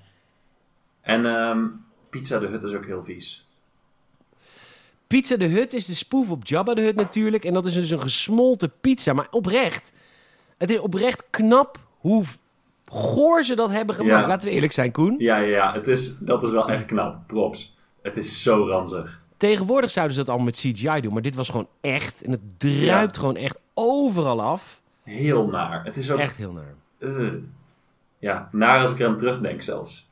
[1.01, 1.65] En ehm,
[2.09, 3.47] Pizza de Hut is ook heel vies.
[5.07, 7.45] Pizza de Hut is de spoof op Jabba de Hut natuurlijk.
[7.45, 9.13] En dat is dus een gesmolten pizza.
[9.13, 9.91] Maar oprecht,
[10.57, 12.23] het is oprecht knap hoe
[12.85, 14.21] goor ze dat hebben gemaakt.
[14.21, 14.27] Ja.
[14.27, 15.15] Laten we eerlijk zijn, Koen.
[15.17, 15.73] Ja, ja, ja.
[15.73, 17.27] Het is, dat is wel echt knap.
[17.27, 17.75] Props.
[18.01, 19.18] Het is zo ranzig.
[19.39, 21.13] Tegenwoordig zouden ze dat allemaal met CGI doen.
[21.13, 22.21] Maar dit was gewoon echt.
[22.21, 24.81] En het druipt gewoon echt overal af.
[25.03, 25.83] Heel naar.
[25.83, 26.19] Het is ook...
[26.19, 26.73] Echt heel naar.
[26.99, 27.33] Ugh.
[28.19, 30.09] Ja, naar als ik er aan terugdenk zelfs.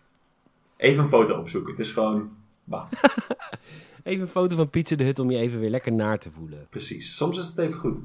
[0.77, 1.71] Even een foto opzoeken.
[1.71, 2.29] Het is gewoon...
[2.63, 2.91] Bah,
[4.03, 6.67] Even een foto van Pizza de Hut om je even weer lekker naar te voelen.
[6.69, 7.15] precies.
[7.15, 7.99] Soms is het even goed.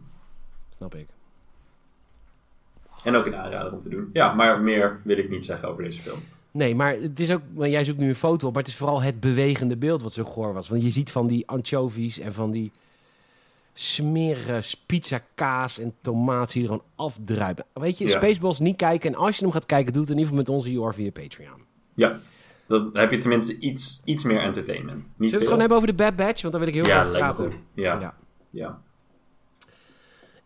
[0.76, 1.08] Snap ik.
[3.04, 4.10] En ook een aanrader om te doen.
[4.12, 6.18] Ja, maar meer wil ik niet zeggen over deze film.
[6.52, 9.02] Nee, maar het is ook, jij zoekt nu een foto op, maar het is vooral
[9.02, 10.68] het bewegende beeld wat zo goor was.
[10.68, 12.70] Want je ziet van die anchovies en van die
[13.74, 17.64] smerige pizza kaas en tomaat die er gewoon afdruipen.
[17.72, 18.10] Weet je, Ja.
[18.10, 20.62] Spaceballs niet kijken en als je hem gaat kijken, doe het in ieder geval met
[20.64, 21.60] onze UR via Patreon.
[21.94, 22.20] Ja,
[22.66, 24.98] dan heb je tenminste iets, iets meer entertainment.
[24.98, 26.40] Niet Zullen we het gewoon hebben over de Bad Batch?
[26.42, 27.44] Want daar wil ik heel ja, graag me praten.
[27.44, 27.64] goed.
[27.74, 28.14] Ja, Ja.
[28.50, 28.80] ja.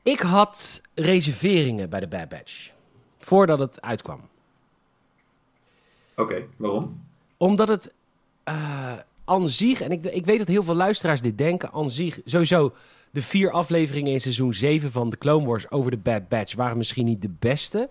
[0.03, 2.71] Ik had reserveringen bij de Bad Batch.
[3.19, 4.21] Voordat het uitkwam.
[6.17, 7.05] Oké, waarom?
[7.37, 7.93] Omdat het
[8.45, 8.97] eh
[9.29, 12.73] aan zich, en ik, ik weet dat heel veel luisteraars dit denken, aan zich, sowieso
[13.11, 16.77] de vier afleveringen in seizoen 7 van de Clone Wars over de Bad Batch waren
[16.77, 17.89] misschien niet de beste.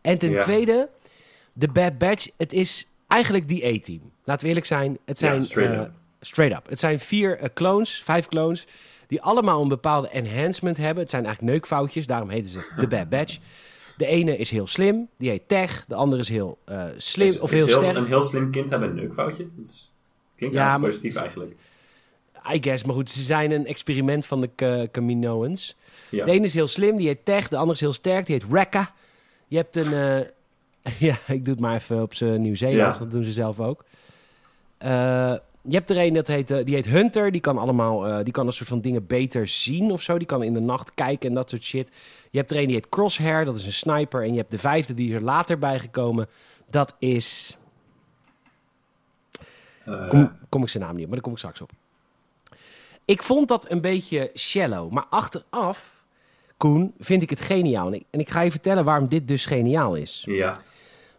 [0.00, 0.38] En ten Ja.
[0.38, 0.88] tweede,
[1.52, 4.00] de Bad Batch, het is eigenlijk die A-team.
[4.24, 5.32] Laten we eerlijk zijn, het zijn...
[5.32, 5.90] Ja, straight eh, up.
[6.20, 6.68] straight up.
[6.68, 8.66] Het zijn vier eh, clones, vijf clones,
[9.06, 11.02] die allemaal een bepaalde enhancement hebben.
[11.02, 13.38] Het zijn eigenlijk neukfoutjes, daarom heten ze de Bad Batch.
[13.96, 15.84] De ene is heel slim, die heet Tech.
[15.88, 17.96] De andere is heel eh, slim Is- of is heel sterk.
[17.96, 19.48] Een heel slim kind hebben een neukfoutje?
[19.56, 19.92] Dat is-
[20.36, 21.54] klinkt Ja, maar- positief eigenlijk.
[22.54, 24.50] I guess, maar goed, ze zijn een experiment van de.
[26.10, 26.24] Ja.
[26.24, 27.48] De ene is heel slim, die heet Tech.
[27.48, 28.92] De andere is heel sterk, die heet Rekka.
[29.48, 29.92] Je hebt een...
[29.92, 30.26] eh,
[31.08, 32.98] ja, ik doe het maar even op zijn Nieuw-Zeeland, Ja.
[33.00, 33.84] dat doen ze zelf ook.
[34.78, 35.34] Eh,
[35.68, 37.32] je hebt er een, dat heet, eh, die heet Hunter.
[37.32, 40.18] Die kan allemaal, eh, die kan een soort van dingen beter zien of zo.
[40.18, 41.90] Die kan in de nacht kijken en dat soort shit.
[42.30, 44.22] Je hebt er een, die heet Crosshair, dat is een sniper.
[44.22, 46.28] En je hebt de vijfde, die is er later bijgekomen.
[46.70, 47.56] Dat is...
[49.84, 51.70] Eh, Kom, kom ik zijn naam niet op, maar daar kom ik straks op.
[53.04, 54.90] Ik vond dat een beetje shallow.
[54.92, 56.04] Maar achteraf,
[56.56, 57.86] Koen, vind ik het geniaal.
[57.86, 60.22] En ik, en ik ga je vertellen waarom dit dus geniaal is.
[60.26, 60.56] ja,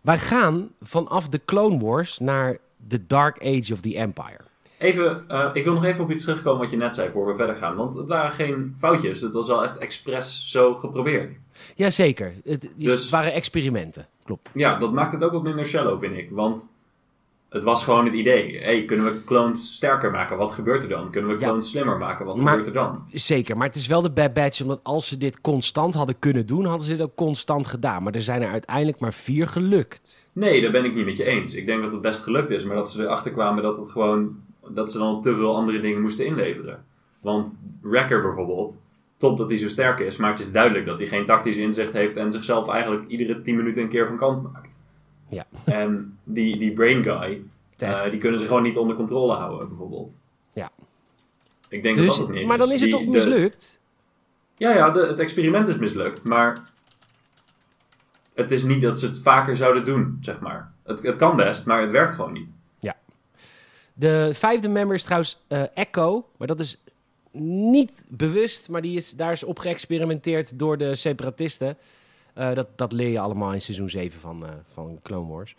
[0.01, 4.39] Wij gaan vanaf de Clone Wars naar the Dark Age of the Empire.
[4.77, 7.35] Even, eh, ik wil nog even op iets terugkomen wat je net zei voor we
[7.35, 7.75] verder gaan.
[7.75, 9.21] Want het waren geen foutjes.
[9.21, 11.37] Het was wel echt expres zo geprobeerd.
[11.75, 14.07] Jazeker, het, het Dus- waren experimenten.
[14.23, 14.51] Klopt.
[14.53, 16.29] Ja, dat maakt het ook wat minder shallow, vind ik.
[16.31, 16.67] Want
[17.49, 18.59] het was gewoon het idee.
[18.59, 20.37] hey, kunnen we clones sterker maken?
[20.37, 21.09] Wat gebeurt er dan?
[21.11, 21.45] Kunnen we Ja.
[21.47, 22.25] clones slimmer maken?
[22.25, 23.03] Wat Maar- gebeurt er dan?
[23.11, 26.45] Zeker, maar het is wel de Bad Batch, omdat als ze dit constant hadden kunnen
[26.45, 28.03] doen, hadden ze dit ook constant gedaan.
[28.03, 30.27] Maar er zijn er uiteindelijk maar vier gelukt.
[30.33, 31.53] Nee, daar ben ik niet met je eens.
[31.55, 34.35] Ik denk dat het best gelukt is, maar dat ze erachter kwamen dat het gewoon
[34.69, 36.85] dat ze dan op te veel andere dingen moesten inleveren.
[37.21, 38.77] Want Wrecker bijvoorbeeld,
[39.17, 41.93] top dat hij zo sterk is, maar het is duidelijk dat hij geen tactisch inzicht
[41.93, 44.74] heeft en zichzelf eigenlijk iedere 10 minuten een keer van kant maakt.
[45.35, 45.45] Ja.
[45.65, 47.41] En die, die brain guy,
[47.77, 50.17] eh, die kunnen ze gewoon niet onder controle houden, bijvoorbeeld.
[50.53, 50.71] Ja.
[51.69, 53.79] Ik denk dus, dat dat het niet maar dan is het Die- toch de- mislukt?
[54.57, 56.63] ja, ja, de- het experiment is mislukt, maar
[58.33, 60.71] het is niet dat ze het vaker zouden doen, zeg maar.
[60.83, 62.53] Het, het kan best, maar het werkt gewoon niet.
[63.97, 66.77] De vijfde member is trouwens eh, Echo, maar dat is
[67.71, 71.77] niet bewust, maar die is, daar is op geëxperimenteerd door de separatisten.
[72.35, 75.55] Eh, dat, dat leer je allemaal in seizoen 7 van, eh, van Clone Wars.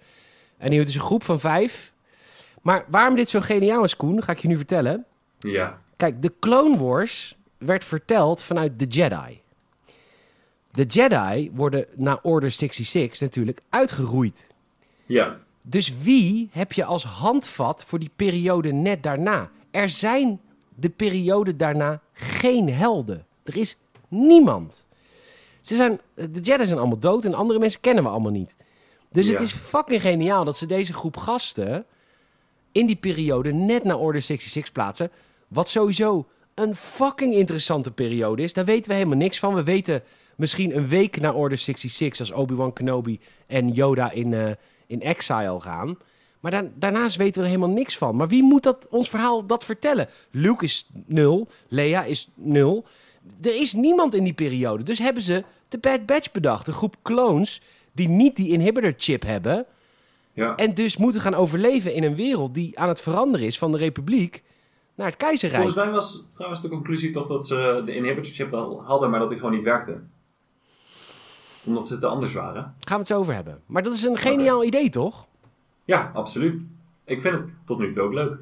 [0.59, 1.93] En hier is een groep van vijf.
[2.63, 5.05] Maar waarom dit zo geniaal is, Koen, ga ik je nu vertellen.
[5.39, 9.41] Ja, Kijk, de Clone Wars werd verteld vanuit de Jedi.
[10.73, 14.55] De Jedi worden na Order 66 natuurlijk uitgeroeid.
[15.07, 19.51] Ja, Dus wie heb je als handvat voor die periode net daarna?
[19.71, 20.41] Er zijn
[20.75, 23.27] de periode daarna geen helden.
[23.45, 23.77] Er is
[24.09, 24.86] niemand.
[25.67, 28.55] Ze zijn, de Jedi zijn allemaal dood en andere mensen kennen we allemaal niet.
[29.13, 31.85] Dus het is fucking geniaal dat ze deze groep gasten
[32.73, 35.11] in die periode net na Order 66 plaatsen.
[35.49, 38.53] Wat sowieso een fucking interessante periode is.
[38.53, 39.55] Daar weten we helemaal niks van.
[39.55, 40.03] We weten
[40.37, 44.51] misschien een week na Order 66 als Obi-Wan Kenobi en Yoda in, eh,
[44.87, 45.99] in exile gaan.
[46.41, 48.17] Maar daar- daarnaast weten we er helemaal niks van.
[48.17, 50.09] Maar wie moet dat, ons verhaal dat vertellen?
[50.31, 52.85] Luke is nul, Leia is nul.
[53.43, 54.83] Er is niemand in die periode.
[54.83, 56.67] Dus hebben ze de Bad Batch bedacht.
[56.69, 57.61] Een groep clones
[57.93, 59.67] die niet die inhibitor chip hebben.
[60.33, 60.57] ja.
[60.57, 63.79] En dus moeten gaan overleven in een wereld die aan het veranderen is van de
[63.79, 64.43] Republiek
[64.95, 65.63] naar het keizerrijk.
[65.63, 69.21] Volgens mij was trouwens de conclusie toch dat ze de inhibitor chip wel hadden, maar
[69.21, 70.01] dat die gewoon niet werkte.
[71.65, 72.63] Omdat ze te anders waren.
[72.63, 73.63] Gaan we het zo over hebben.
[73.67, 75.27] Maar dat is een geniaal idee, toch?
[75.85, 76.63] Ja, absoluut.
[77.05, 78.39] Ik vind het tot nu toe ook leuk.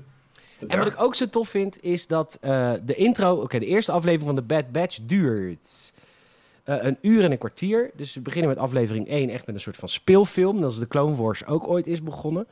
[0.59, 3.41] Het En wat ik ook zo tof vind, is dat eh, de intro...
[3.41, 5.93] Oké, de eerste aflevering van de Bad Batch duurt
[6.65, 7.91] eh, een uur en een kwartier.
[7.97, 10.61] Dus we beginnen met aflevering 1 echt met een soort van speelfilm.
[10.61, 12.47] Dat is de Clone Wars ook ooit is begonnen.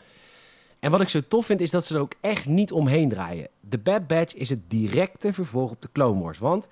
[0.81, 3.49] En wat ik zo tof vind, is dat ze er ook echt niet omheen draaien.
[3.61, 6.39] De Bad Batch is het directe vervolg op de Clone Wars.
[6.39, 6.69] Want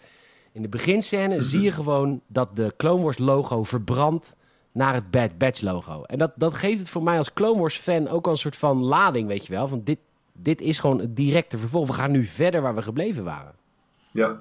[0.53, 4.35] in de beginscène zie je gewoon dat de Clone Wars logo verbrandt
[4.72, 6.03] naar het Bad Batch logo.
[6.03, 8.57] En dat, dat geeft het voor mij als Clone Wars fan ook al een soort
[8.57, 9.68] van lading, weet je wel.
[9.68, 9.98] Van dit,
[10.33, 11.87] dit is gewoon het directe vervolg.
[11.87, 13.55] We gaan nu verder waar we gebleven waren.
[14.11, 14.40] Ja.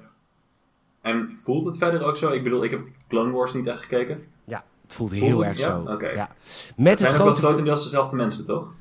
[1.00, 2.30] En voelt het verder ook zo?
[2.30, 4.26] Ik bedoel, ik heb Clone Wars niet echt gekeken.
[4.44, 5.64] Ja, het voelt Voelt heel erg Ja?
[5.84, 5.92] zo.
[5.92, 6.08] Oké.
[6.08, 6.28] Ja.
[6.66, 7.40] Het Met het zijn ook wel grote...
[7.46, 8.72] grotendeels dezelfde mensen, toch?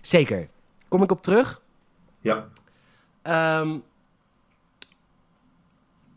[0.00, 0.48] Zeker.
[0.88, 1.60] Kom ik op terug?
[2.20, 2.48] Ja.
[3.22, 3.78] Ehm,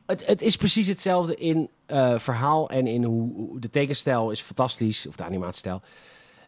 [0.05, 4.41] het, het is precies hetzelfde in eh, verhaal en in hoe, hoe- de tekenstijl is
[4.41, 5.81] fantastisch, of de animatiestijl.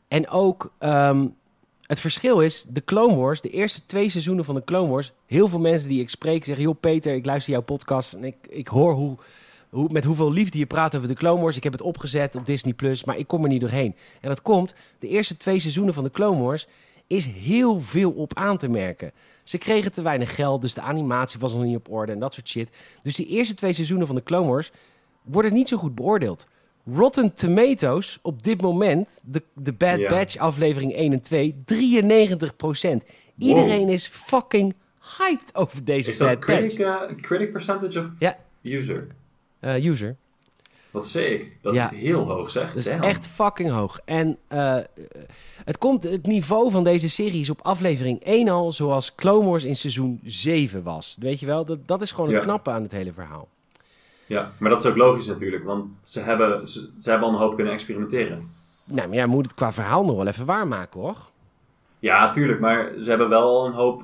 [0.08, 1.28] En ook ehm,
[1.88, 5.48] het verschil is, de Clone Wars, de eerste twee seizoenen van de Clone Wars, heel
[5.48, 8.68] veel mensen die ik spreek zeggen, joh Peter, ik luister jouw podcast en ik, ik
[8.68, 9.18] hoor hoe,
[9.70, 11.58] hoe, met hoeveel liefde je praat over de Clone Wars.
[11.58, 13.96] Ik heb het opgezet op Disney+, Plus, maar ik kom er niet doorheen.
[14.22, 16.68] En dat komt, de eerste twee seizoenen van de Clone Wars
[17.08, 19.12] is heel veel op aan te merken.
[19.44, 22.34] Ze kregen te weinig geld, dus de animatie was nog niet op orde en dat
[22.34, 22.70] soort shit.
[23.02, 24.72] Dus die eerste twee seizoenen van de Clone Wars
[25.22, 26.46] worden niet zo goed beoordeeld.
[26.94, 30.08] Rotten Tomatoes op dit moment, de, de Bad.
[30.08, 32.98] Batch aflevering 1 en 2, 93%
[33.38, 34.74] Iedereen is fucking
[35.18, 37.16] hyped over deze Is Bad dat critic, Batch.
[37.16, 38.38] critic percentage of Ja.
[38.62, 39.08] user?
[39.60, 40.16] Eh, user.
[40.92, 41.52] Wat sick.
[41.62, 41.92] Dat Ja.
[41.92, 42.68] is heel hoog, zeg.
[42.68, 43.04] Dat is Damn.
[43.04, 44.00] echt fucking hoog.
[44.06, 44.78] En eh,
[45.66, 49.64] het, komt, het niveau van deze serie is op aflevering 1 al zoals Clone Wars
[49.64, 51.16] in seizoen 7 was.
[51.20, 52.44] Weet je wel, dat, dat is gewoon het Ja.
[52.44, 53.48] knappe aan het hele verhaal.
[54.28, 57.40] Ja, maar dat is ook logisch natuurlijk, want ze hebben, ze, ze hebben al een
[57.40, 58.40] hoop kunnen experimenteren.
[58.88, 61.18] Nou, maar jij moet het qua verhaal nog wel even waarmaken, hoor.
[62.00, 64.04] Ja, tuurlijk, maar ze hebben wel een hoop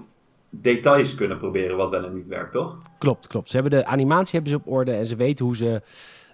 [0.50, 2.82] details kunnen proberen wat wel en niet werkt, toch?
[2.98, 3.50] Klopt, klopt.
[3.50, 5.82] Ze hebben de animatie hebben ze op orde en ze weten hoe ze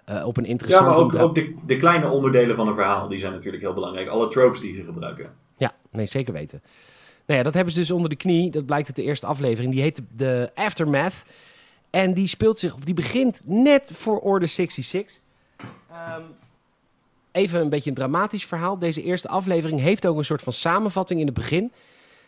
[0.04, 0.90] eh, op een Ja, interessante...
[0.90, 4.08] maar ook, ook de, de kleine onderdelen van een verhaal, die zijn natuurlijk heel belangrijk.
[4.08, 5.32] Alle tropes die ze gebruiken.
[5.56, 6.62] Ja, nee, zeker weten.
[7.26, 8.50] Nou ja, dat hebben ze dus onder de knie.
[8.50, 9.72] Dat blijkt uit de eerste aflevering.
[9.72, 11.24] Die heet de Aftermath.
[11.90, 15.20] En die speelt zich, of die begint net voor Order 66.
[15.90, 16.22] Ehm,
[17.32, 18.78] even een beetje een dramatisch verhaal.
[18.78, 21.72] Deze eerste aflevering heeft ook een soort van samenvatting in het begin.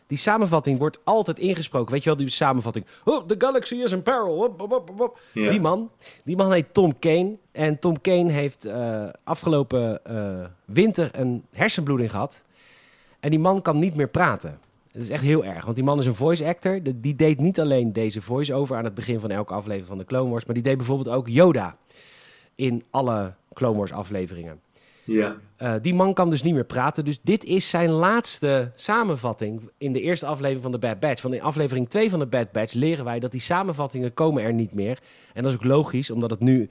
[0.07, 1.92] Die samenvatting wordt altijd ingesproken.
[1.92, 2.87] Weet je wel, die samenvatting.
[3.05, 4.35] Oh, the galaxy is in peril.
[4.37, 5.20] Hop, hop, hop, hop.
[5.33, 5.48] Ja.
[5.48, 5.90] Die man,
[6.22, 7.37] die man heet Tom Kane.
[7.53, 12.42] En Tom Kane heeft eh, afgelopen eh, winter een hersenbloeding gehad.
[13.20, 14.61] En die man kan niet meer praten.
[14.92, 16.83] Dat is echt heel erg, want die man is een voice actor.
[16.83, 20.05] De- die deed niet alleen deze voice-over aan het begin van elke aflevering van de
[20.05, 21.76] Clone Wars, maar die deed bijvoorbeeld ook Yoda
[22.55, 24.61] in alle Clone Wars afleveringen.
[25.05, 25.36] Ja.
[25.57, 27.05] Eh, die man kan dus niet meer praten.
[27.05, 31.22] Dus dit is zijn laatste samenvatting in de eerste aflevering van de Bad Batch.
[31.22, 34.53] Want in aflevering 2 van de Bad Batch leren wij dat die samenvattingen komen er
[34.53, 34.99] niet meer.
[35.34, 36.70] En dat is ook logisch, omdat het nu...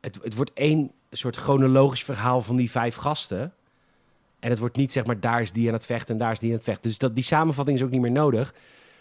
[0.00, 3.52] Het, het wordt één soort chronologisch verhaal van die vijf gasten.
[4.40, 6.38] En het wordt niet zeg maar, daar is die aan het vechten en daar is
[6.38, 6.88] die aan het vechten.
[6.88, 8.54] Dus dat, die samenvatting is ook niet meer nodig.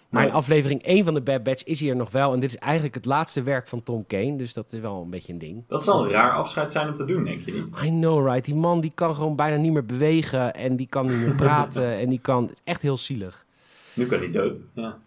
[0.10, 2.34] Maar in aflevering 1 van de Bad Batch is hij er nog wel.
[2.34, 4.36] En dit is eigenlijk het laatste werk van Tom Kane.
[4.36, 5.64] Dus dat is wel een beetje een ding.
[5.68, 7.68] Dat zal een raar afscheid zijn om te doen, denk je niet?
[7.84, 8.46] I know, right?
[8.46, 11.98] Die man die kan gewoon bijna niet meer bewegen en die kan niet meer praten
[11.98, 12.42] en die kan...
[12.44, 13.46] Het is echt heel zielig.
[13.94, 14.58] Nu kan hij dood.
[14.74, 14.98] Ja,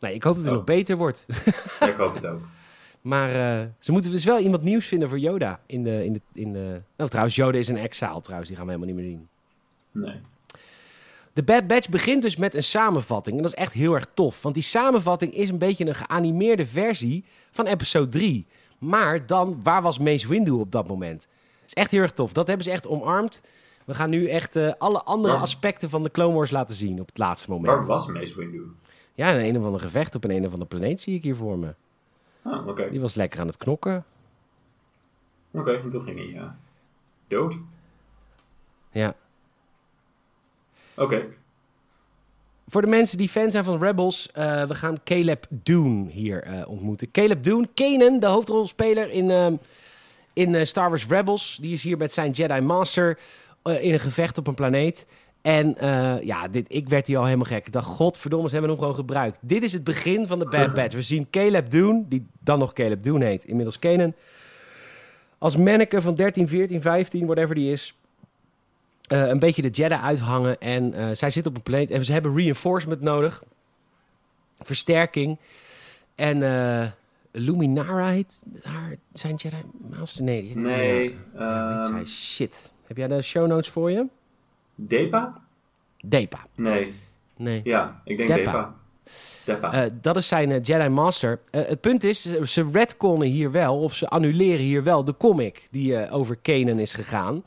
[0.00, 0.58] Nee, ik hoop dat het Oh.
[0.58, 1.26] nog beter wordt.
[1.80, 2.40] Ja, ik hoop het ook.
[3.04, 5.60] Maar eh, ze moeten dus wel iemand nieuws vinden voor Yoda.
[5.66, 6.80] In de, in de, in de...
[6.96, 8.48] Nou, trouwens, Yoda is een exile trouwens.
[8.48, 9.28] Die gaan we helemaal niet meer zien.
[9.90, 10.20] Nee.
[11.32, 13.36] De Bad Batch begint dus met een samenvatting.
[13.36, 14.42] En dat is echt heel erg tof.
[14.42, 18.46] Want die samenvatting is een beetje een geanimeerde versie van episode 3.
[18.78, 21.20] Maar dan, waar was Mace Windu op dat moment?
[21.20, 22.32] Dat is echt heel erg tof.
[22.32, 23.42] Dat hebben ze echt omarmd.
[23.84, 27.06] We gaan nu echt eh, alle andere aspecten van de Clone Wars laten zien op
[27.06, 27.72] het laatste moment.
[27.72, 28.62] Waar was Mace Windu?
[29.14, 31.36] Ja, een een of ander gevecht op een een of andere planeet zie ik hier
[31.36, 31.74] voor me.
[32.44, 32.90] Ah, oké.
[32.90, 34.04] Die was lekker aan het knokken.
[35.50, 36.50] Oké, en toen ging hij eh,
[37.28, 37.56] dood.
[38.90, 39.14] Ja.
[40.94, 41.26] Oké.
[42.68, 46.68] Voor de mensen die fan zijn van Rebels, eh, we gaan Caleb Dune hier eh,
[46.68, 47.10] ontmoeten.
[47.10, 49.58] Caleb Dune, Kanan, de hoofdrolspeler in,
[50.32, 51.58] in Star Wars Rebels.
[51.60, 53.18] Die is hier met zijn Jedi Master
[53.62, 55.06] in een gevecht op een planeet.
[55.44, 57.66] En eh, ja, dit, ik werd hier al helemaal gek.
[57.66, 59.38] Ik dacht, godverdomme, ze hebben hem gewoon gebruikt.
[59.40, 60.94] Dit is het begin van de Bad Batch.
[60.94, 64.14] We zien Caleb Dune, die dan nog Caleb Dune heet, inmiddels Kanan.
[65.38, 67.98] Als manneke van 13, 14, 15, whatever die is.
[69.08, 70.60] eh, een beetje de Jedi uithangen.
[70.60, 73.42] En eh, zij zit op een planeet en ze hebben reinforcement nodig.
[74.60, 75.38] Versterking.
[76.14, 76.38] En
[77.32, 79.56] Luminara heet haar, zijn Jedi
[79.90, 80.22] Master?
[80.24, 81.18] Nee, die Nee.
[81.34, 82.04] Ja, ehm, zij.
[82.04, 82.72] Shit.
[82.86, 84.06] Heb jij de show notes voor je?
[84.74, 85.34] Depa?
[86.04, 86.38] Depa.
[86.54, 86.94] Nee.
[87.36, 87.60] Nee.
[87.64, 88.42] Ja, ik denk Depa.
[88.52, 88.74] Depa.
[89.44, 89.72] Depa.
[89.84, 91.40] Eh, dat is zijn eh, Jedi Master.
[91.50, 95.68] Eh, het punt is, ze- retconnen hier wel, of ze annuleren hier wel de comic
[95.70, 97.42] die over Kanan is gegaan.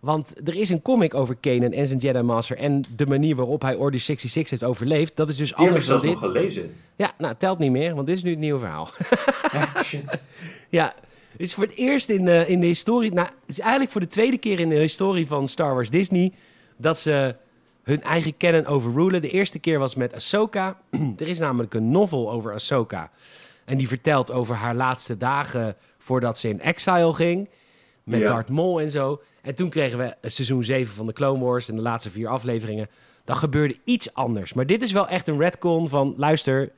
[0.00, 3.62] Want er is een comic over Kanan en zijn Jedi Master en de manier waarop
[3.62, 5.16] hij Order 66 heeft overleefd.
[5.16, 6.24] Dat is dus Die heb ik anders dan zelfs dit.
[6.24, 6.74] nog gelezen.
[6.96, 8.88] Ja, nou, telt niet meer, want dit is nu het nieuwe verhaal.
[9.52, 10.18] Ja, shit.
[10.68, 10.94] Ja,
[11.32, 13.12] het is voor het eerst in in de historie...
[13.12, 16.32] Nou, het is eigenlijk voor de tweede keer in de historie van Star Wars Disney...
[16.76, 17.36] dat ze
[17.82, 19.22] hun eigen canon overrulen.
[19.22, 20.80] De eerste keer was met Ahsoka.
[21.16, 23.10] er is namelijk een novel over Ahsoka.
[23.64, 27.48] En die vertelt over haar laatste dagen voordat ze in exile ging.
[28.02, 28.26] Met Ja.
[28.26, 29.22] Darth Maul en zo.
[29.42, 32.88] En toen kregen we seizoen 7 van de Clone Wars en de laatste vier afleveringen.
[33.24, 34.52] Dan gebeurde iets anders.
[34.52, 36.14] Maar dit is wel echt een retcon van...
[36.16, 36.72] luister,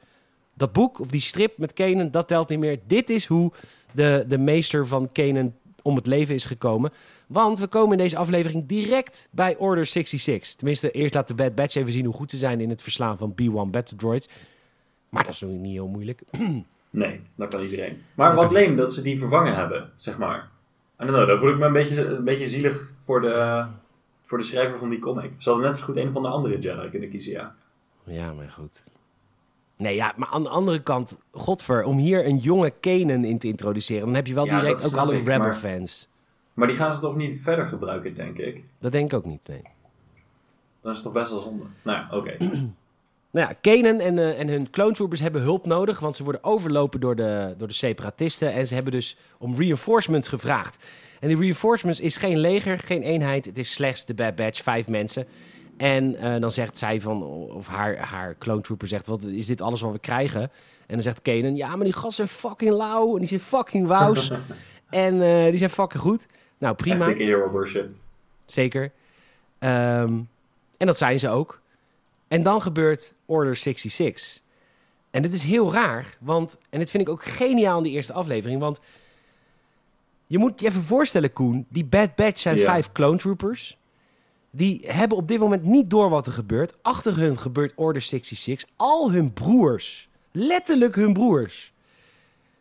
[0.55, 2.79] dat boek of die strip met Kanan, dat telt niet meer.
[2.87, 3.53] Dit is hoe
[3.93, 5.55] de, de meester van Kanan
[5.87, 6.93] om het leven is gekomen.
[7.27, 10.55] Want we komen in deze aflevering direct bij Order 66.
[10.55, 13.19] Tenminste, eerst laat de Bad Batch even zien hoe goed ze zijn in het verslaan
[13.19, 14.29] van B-1 Battle Droids.
[15.09, 16.23] Maar dat is nog niet heel moeilijk.
[16.91, 18.03] Nee, dat kan iedereen.
[18.15, 20.49] Maar wat leem dat ze die vervangen hebben, zeg maar.
[20.97, 23.65] Know, dan voel ik me een beetje, een beetje zielig voor de,
[24.23, 25.31] voor de schrijver van die comic.
[25.39, 27.55] Ze hadden net zo goed een van de andere Jedi kunnen kiezen, ja.
[28.05, 28.85] Ja, maar goed.
[29.77, 33.47] Nee, ja, maar aan de andere kant, godver, om hier een jonge Kanan in te
[33.47, 36.09] introduceren, dan heb je wel Ja, direct ook alle ik, maar- Rebel-fans.
[36.55, 38.65] Maar die gaan ze toch niet verder gebruiken, denk ik?
[38.79, 39.63] Dat denk ik ook niet, nee.
[40.81, 41.65] Dan is het toch best wel zonde.
[41.83, 42.37] Nou ja, oké.
[43.31, 46.45] Nou ja, Kanan en, eh, en hun clone troopers hebben hulp nodig, want ze worden
[46.45, 48.53] overlopen door de, door de separatisten.
[48.53, 50.85] En ze hebben dus om reinforcements gevraagd.
[51.21, 53.45] En die reinforcements is geen leger, geen eenheid.
[53.45, 55.27] Het is slechts de Bad Batch, vijf mensen.
[55.77, 59.61] En eh, dan zegt zij van, of haar, haar clone trooper zegt, wat is dit
[59.61, 60.41] alles wat we krijgen?
[60.87, 63.87] En dan zegt Kanan, ja, maar die gasten zijn fucking lauw en die zijn fucking
[63.87, 64.31] wous.
[64.91, 66.27] en eh, die zijn fucking goed.
[66.59, 67.09] Nou, prima.
[67.09, 67.91] hero worship.
[68.47, 68.93] Zeker.
[69.59, 70.13] Ehm,
[70.77, 71.61] en dat zijn ze ook.
[72.29, 74.41] En dan gebeurt Order 66.
[75.11, 78.13] En dit is heel raar, want, en dit vind ik ook geniaal in die eerste
[78.13, 78.81] aflevering, want
[80.27, 83.79] je moet je even voorstellen, Koen, die Bad Batch zijn vijf clone troopers.
[84.51, 86.75] Die hebben op dit moment niet door wat er gebeurt.
[86.83, 88.69] Achter hun gebeurt Order 66.
[88.77, 91.73] Al hun broers, letterlijk hun broers,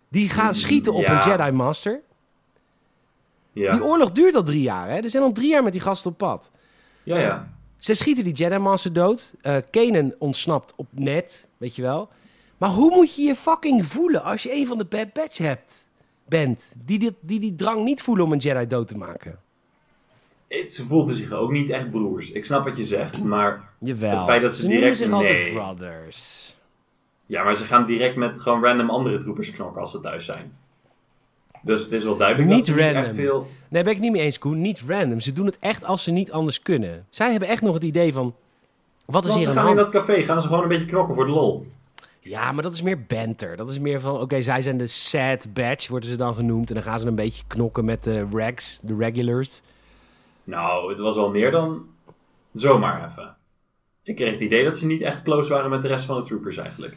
[0.08, 1.26] die gaan schieten op ja.
[1.26, 2.00] een Jedi Master.
[3.52, 3.72] Ja.
[3.72, 4.96] Die oorlog duurt al drie jaar, hè?
[4.98, 6.52] Er zijn al drie jaar met die gasten op pad.
[7.04, 7.54] ja, ja.
[7.78, 9.34] Ze schieten die Jedi Master dood.
[9.70, 12.10] Kanan ontsnapt op net, weet je wel.
[12.58, 15.88] Maar hoe moet je je fucking voelen als je een van de Bad Batch hebt,
[16.28, 16.74] bent?
[16.86, 19.40] Die, dit, die die drang niet voelen om een Jedi dood te maken.
[20.62, 22.32] Het- Ze voelden zich ook niet echt broers.
[22.32, 23.70] Ik snap wat je zegt, maar...
[23.80, 24.16] Jawel.
[24.16, 25.54] Het feit dat ze direct- zich altijd nee.
[25.54, 26.56] brothers.
[27.26, 30.58] Ja, maar ze gaan direct met gewoon random andere troepers knokken als ze thuis zijn.
[31.62, 33.04] Dus het is wel duidelijk Niet dat ze niet random.
[33.04, 33.48] echt veel...
[33.70, 34.62] Nee, ben ik niet mee eens, Koen.
[34.62, 35.20] Niet random.
[35.20, 37.06] Ze doen het echt als ze niet anders kunnen.
[37.10, 38.36] Zij hebben echt nog het idee van...
[39.06, 40.86] Wat is Want hier ze aan gaan in dat café, gaan ze gewoon een beetje
[40.86, 41.68] knokken voor de lol.
[42.20, 43.58] Ja, maar dat is meer banter.
[43.58, 46.68] Dat is meer van, oké, zij zijn de sad batch, worden ze dan genoemd.
[46.70, 49.62] En dan gaan ze een beetje knokken met de regs, de regulars.
[50.46, 51.86] Nou, het was wel meer dan
[52.54, 53.36] zomaar even.
[54.04, 56.28] Ik kreeg het idee dat ze niet echt close waren met de rest van de
[56.28, 56.96] troopers eigenlijk.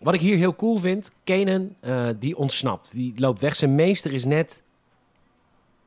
[0.00, 2.92] Wat ik hier heel cool vind, Kanan, eh, die ontsnapt.
[2.92, 3.56] Die loopt weg.
[3.56, 4.62] Zijn meester is net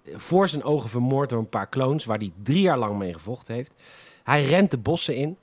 [0.06, 3.56] voor zijn ogen vermoord door een paar clones, waar hij drie jaar lang mee gevochten
[3.56, 3.74] heeft.
[4.24, 5.38] Hij rent de bossen in.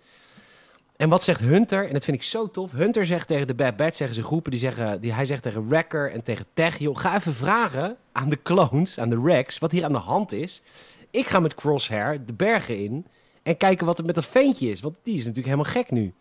[0.97, 1.87] En wat zegt Hunter?
[1.87, 2.73] En dat vind ik zo tof.
[2.73, 5.69] Hunter zegt tegen de Bad Batch, zeggen ze groepen, die zeggen, die, hij zegt tegen
[5.69, 9.71] Wrecker en tegen Tech, joh, ga even vragen aan de clones, aan de Rex, wat
[9.71, 10.63] hier aan de hand is.
[11.11, 13.07] Ik ga met Crosshair de bergen in
[13.43, 16.13] en kijken wat er met dat ventje is, want die is natuurlijk helemaal gek nu.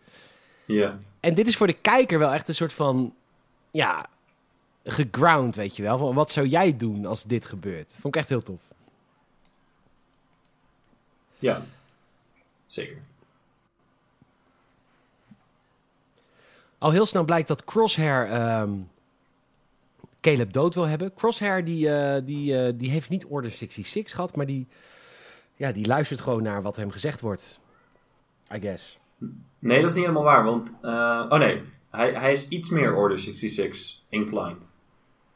[0.64, 0.98] Ja.
[1.20, 3.14] En dit is voor de kijker wel echt een soort van.
[3.70, 4.08] Ja.
[4.84, 5.98] geground, weet je wel.
[5.98, 7.96] Van wat zou jij doen als dit gebeurt?
[8.00, 8.60] Vond ik echt heel tof.
[11.38, 11.62] Ja,
[12.66, 12.96] zeker.
[16.78, 18.70] Al heel snel blijkt dat Crosshair ehm,
[20.20, 21.14] Caleb dood wil hebben.
[21.14, 24.66] Crosshair die, eh, die, eh, die heeft niet Order 66 gehad, maar die,
[25.54, 27.60] ja, die luistert gewoon naar wat hem gezegd wordt.
[28.54, 28.98] I guess.
[29.58, 30.76] Nee, dat is niet helemaal waar, want...
[30.82, 34.70] eh, oh nee, hij, hij is iets meer Order 66 inclined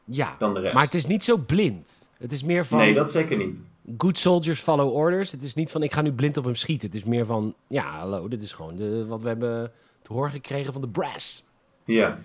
[0.05, 0.73] Ja, dan de rest.
[0.73, 2.09] maar het is niet zo blind.
[2.17, 3.65] Het is meer van Nee, dat zeker niet.
[3.97, 5.31] good soldiers follow orders.
[5.31, 6.87] Het is niet van ik ga nu blind op hem schieten.
[6.87, 9.71] Het is meer van, ja, hallo, dit is gewoon de, wat we hebben
[10.01, 11.43] te horen gekregen van de brass.
[11.85, 12.19] Ja.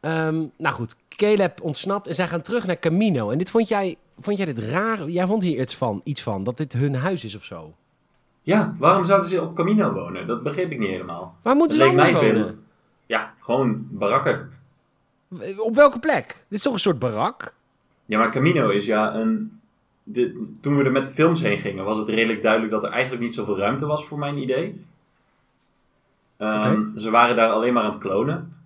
[0.00, 3.30] Ehm, nou goed, Caleb ontsnapt en zij gaan terug naar Camino.
[3.30, 5.08] En dit vond jij, vond jij dit raar?
[5.08, 7.74] Jij vond hier iets van, iets van, dat dit hun huis is of zo.
[8.42, 10.26] Ja, waarom zouden ze op Camino wonen?
[10.26, 11.36] Dat begreep ik niet helemaal.
[11.42, 12.44] Waar moeten ze anders mij wonen?
[12.44, 12.54] veel...
[13.06, 14.50] Ja, gewoon barakken.
[15.56, 16.26] Op welke plek?
[16.26, 17.54] Dit is toch een soort barak?
[18.06, 19.60] Ja, maar Camino is ja een...
[20.04, 22.90] De, toen we er met de films heen gingen, was het redelijk duidelijk dat er
[22.90, 24.84] eigenlijk niet zoveel ruimte was voor mijn idee.
[26.36, 28.56] Ehm, Ze waren daar alleen maar aan het klonen.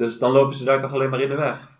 [0.00, 1.70] Dus dan lopen ze daar toch alleen maar in de weg.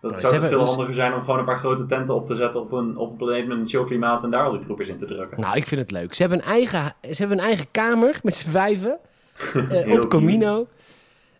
[0.00, 2.34] Dat zou toch veel dus- handiger zijn om gewoon een paar grote tenten op te
[2.34, 5.06] zetten op een, op een planeet met een en daar al die troepers in te
[5.06, 5.40] drukken.
[5.40, 6.14] Nou, ik vind het leuk.
[6.14, 8.98] Ze hebben een eigen, ze hebben een eigen kamer met z'n vijven
[9.70, 10.66] eh, op Camino.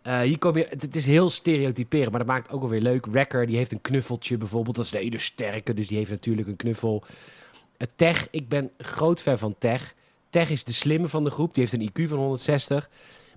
[0.02, 2.80] Eh, hier kom je, het, het is heel stereotyperend, maar dat maakt het ook alweer
[2.80, 3.06] leuk.
[3.06, 4.76] Wrecker, die heeft een knuffeltje bijvoorbeeld.
[4.76, 7.04] Dat is de hele sterke, dus die heeft natuurlijk een knuffel.
[7.76, 9.94] Eh, Tech, ik ben groot fan van Tech.
[10.30, 11.54] Tech is de slimme van de groep.
[11.54, 12.88] Die heeft een IQ van 160.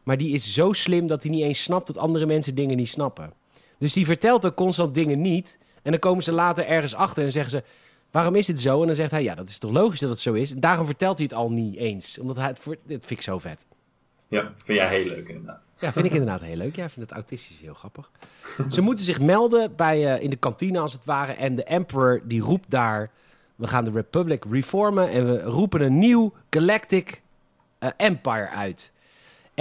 [0.04, 2.90] Maar die is zo slim dat hij niet eens snapt dat andere mensen dingen niet
[2.90, 3.34] snappen.
[3.78, 5.58] Dus die vertelt ook constant dingen niet.
[5.82, 7.64] En dan komen ze later ergens achter en zeggen ze...
[8.12, 8.82] Waarom is dit zo?
[8.82, 10.52] En dan zegt hij, ja, dat is toch logisch dat het zo is.
[10.52, 12.20] En daarom vertelt hij het al niet eens.
[12.20, 12.78] Omdat hij het voor...
[12.84, 13.66] Dit vind ik zo vet.
[14.28, 15.72] Ja, vind jij heel leuk inderdaad.
[15.80, 16.76] Ja, vind ik inderdaad heel leuk.
[16.76, 18.12] Ja, vind het autistisch heel grappig.
[18.70, 21.32] Ze moeten zich melden bij, eh, in de kantine als het ware.
[21.32, 23.12] En de Emperor die roept daar...
[23.56, 27.22] We gaan de Republic reformen en we roepen een nieuw Galactic
[27.80, 28.91] eh, Empire uit.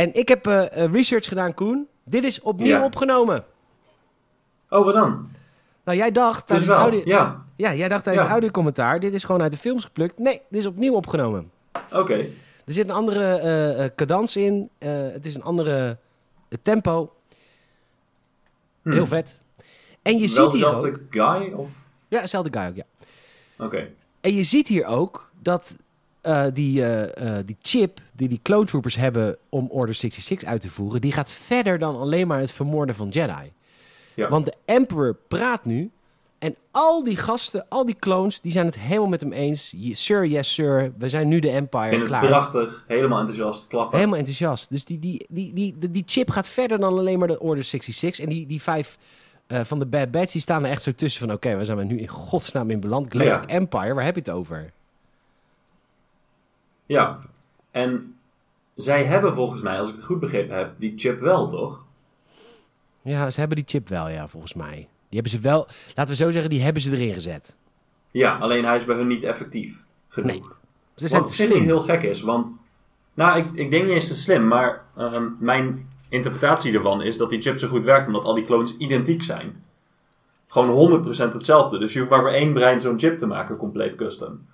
[0.01, 1.88] En ik heb eh, eh, research gedaan, Koen.
[2.05, 2.84] Dit is opnieuw Ja.
[2.84, 3.44] opgenomen.
[4.68, 5.30] Oh, wat dan?
[5.84, 7.01] Nou, jij dacht tijdens het audio...
[7.05, 7.44] ja.
[7.57, 8.30] Ja, jij dacht tijdens Ja.
[8.30, 9.01] het audiocommentaar...
[9.01, 10.18] Dit is gewoon uit de films geplukt.
[10.18, 11.51] Nee, dit is opnieuw opgenomen.
[11.92, 12.14] Oké.
[12.64, 14.70] Er zit een andere eh, cadans in.
[14.78, 15.96] Het is een andere
[16.62, 17.12] tempo.
[18.82, 18.92] Hm.
[18.92, 19.40] Heel vet.
[20.03, 21.01] En je Wel ziet hier dezelfde ook...
[21.11, 21.53] guy?
[21.53, 21.68] Of...
[22.09, 22.84] Ja, dezelfde guy ook, ja.
[23.64, 23.88] Oké.
[24.20, 25.76] En je ziet hier ook dat
[26.20, 30.60] eh, die, eh, eh, die chip die die clone troopers hebben om Order 66 uit
[30.60, 31.00] te voeren...
[31.00, 33.52] die gaat verder dan alleen maar het vermoorden van Jedi.
[34.14, 34.28] Ja.
[34.28, 35.90] Want de Emperor praat nu...
[36.38, 39.74] En al die gasten, al die clones, die zijn het helemaal met hem eens.
[39.92, 42.26] Sir, yes sir, we zijn nu de Empire, klaar.
[42.26, 42.84] prachtig.
[42.88, 43.66] Helemaal enthousiast.
[43.68, 43.96] Klappen.
[43.98, 44.70] Helemaal enthousiast.
[44.70, 47.64] Dus die, die, die, die, die, die chip gaat verder dan alleen maar de Order
[47.64, 48.24] 66.
[48.24, 48.98] En die, die vijf
[49.48, 51.32] van de Bad Batch, die staan er echt zo tussen van...
[51.32, 53.12] Oké, waar zijn we nu in godsnaam in beland?
[53.12, 53.56] Galactic Ja.
[53.56, 54.72] Empire, waar heb je het over?
[56.91, 57.18] Ja.
[57.70, 58.14] En
[58.74, 61.84] zij hebben volgens mij, als ik het goed begrepen heb, die chip wel, toch?
[63.03, 64.74] Ja, ze hebben die chip wel, ja, volgens mij.
[65.09, 65.66] Die hebben ze wel...
[65.86, 67.55] Laten we zo zeggen, die hebben ze erin gezet.
[68.11, 70.30] Ja, alleen hij is bij hun niet effectief genoeg.
[70.30, 70.43] Nee,
[70.97, 71.62] Ze zijn Wat slim.
[71.62, 72.57] heel gek is, want...
[73.14, 77.30] Nou, ik, ik denk niet eens te slim, maar ehm, mijn interpretatie ervan is dat
[77.30, 79.64] die chip zo goed werkt omdat al die clones identiek zijn.
[80.47, 81.78] Gewoon 100% hetzelfde.
[81.78, 84.47] Dus je hoeft maar voor één brein zo'n chip te maken, compleet custom.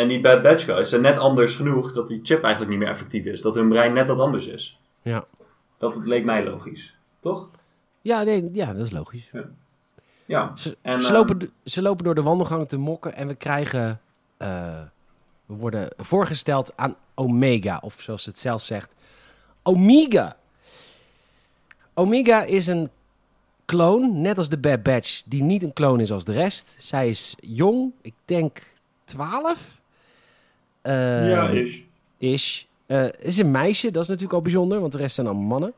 [0.00, 2.88] En die Bad Batch guys zijn net anders genoeg dat die chip eigenlijk niet meer
[2.88, 3.42] effectief is.
[3.42, 4.80] Dat hun brein net wat anders is.
[5.02, 5.24] Ja.
[5.78, 6.96] Dat leek mij logisch.
[7.18, 7.48] Toch?
[8.00, 9.30] Ja, nee, ja, dat is logisch.
[10.24, 10.52] Ja.
[10.56, 14.00] Ze, En, ze, ehm, lopen, ze lopen door de wandelgang te mokken en we krijgen...
[14.36, 14.80] eh,
[15.46, 18.94] we worden voorgesteld aan Omega, of zoals het zelf zegt,
[19.62, 20.36] Omega.
[21.94, 22.90] Omega is een
[23.64, 26.74] kloon, net als de Bad Batch, die niet een kloon is als de rest.
[26.78, 28.62] Zij is jong, ik denk
[29.04, 29.79] 12.
[30.82, 31.84] Ja, is.
[32.18, 32.66] is.
[32.86, 35.72] Eh, is een meisje, dat is natuurlijk al bijzonder, want de rest zijn allemaal mannen.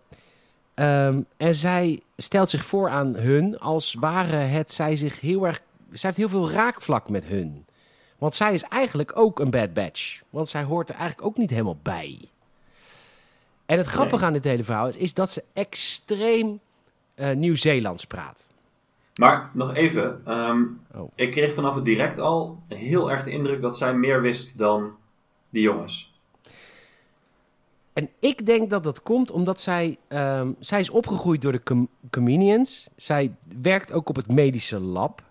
[0.74, 5.60] Ehm, en zij stelt zich voor aan hun als ware het zij zich heel erg.
[5.90, 7.64] Zij heeft heel veel raakvlak met hun.
[8.18, 10.20] Want zij is eigenlijk ook een bad batch.
[10.30, 12.18] Want zij hoort er eigenlijk ook niet helemaal bij.
[13.66, 14.26] En het grappige Nee.
[14.26, 16.60] aan dit hele verhaal is, is dat ze extreem
[17.14, 18.46] eh, Nieuw-Zeelands praat.
[19.14, 20.20] Maar nog even.
[20.24, 20.62] ehm,
[20.94, 21.12] Oh.
[21.14, 24.92] Ik kreeg vanaf het direct al heel erg de indruk dat zij meer wist dan
[25.50, 26.12] die jongens.
[27.92, 29.98] En ik denk dat dat komt omdat zij...
[30.08, 32.88] ehm, zij is opgegroeid door de com Comedians.
[32.96, 35.22] Zij werkt ook op het medische lab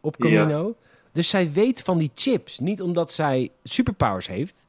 [0.00, 0.28] op Ja.
[0.28, 0.74] Camino.
[1.12, 2.58] Dus zij weet van die chips.
[2.58, 4.64] Niet omdat zij superpowers heeft...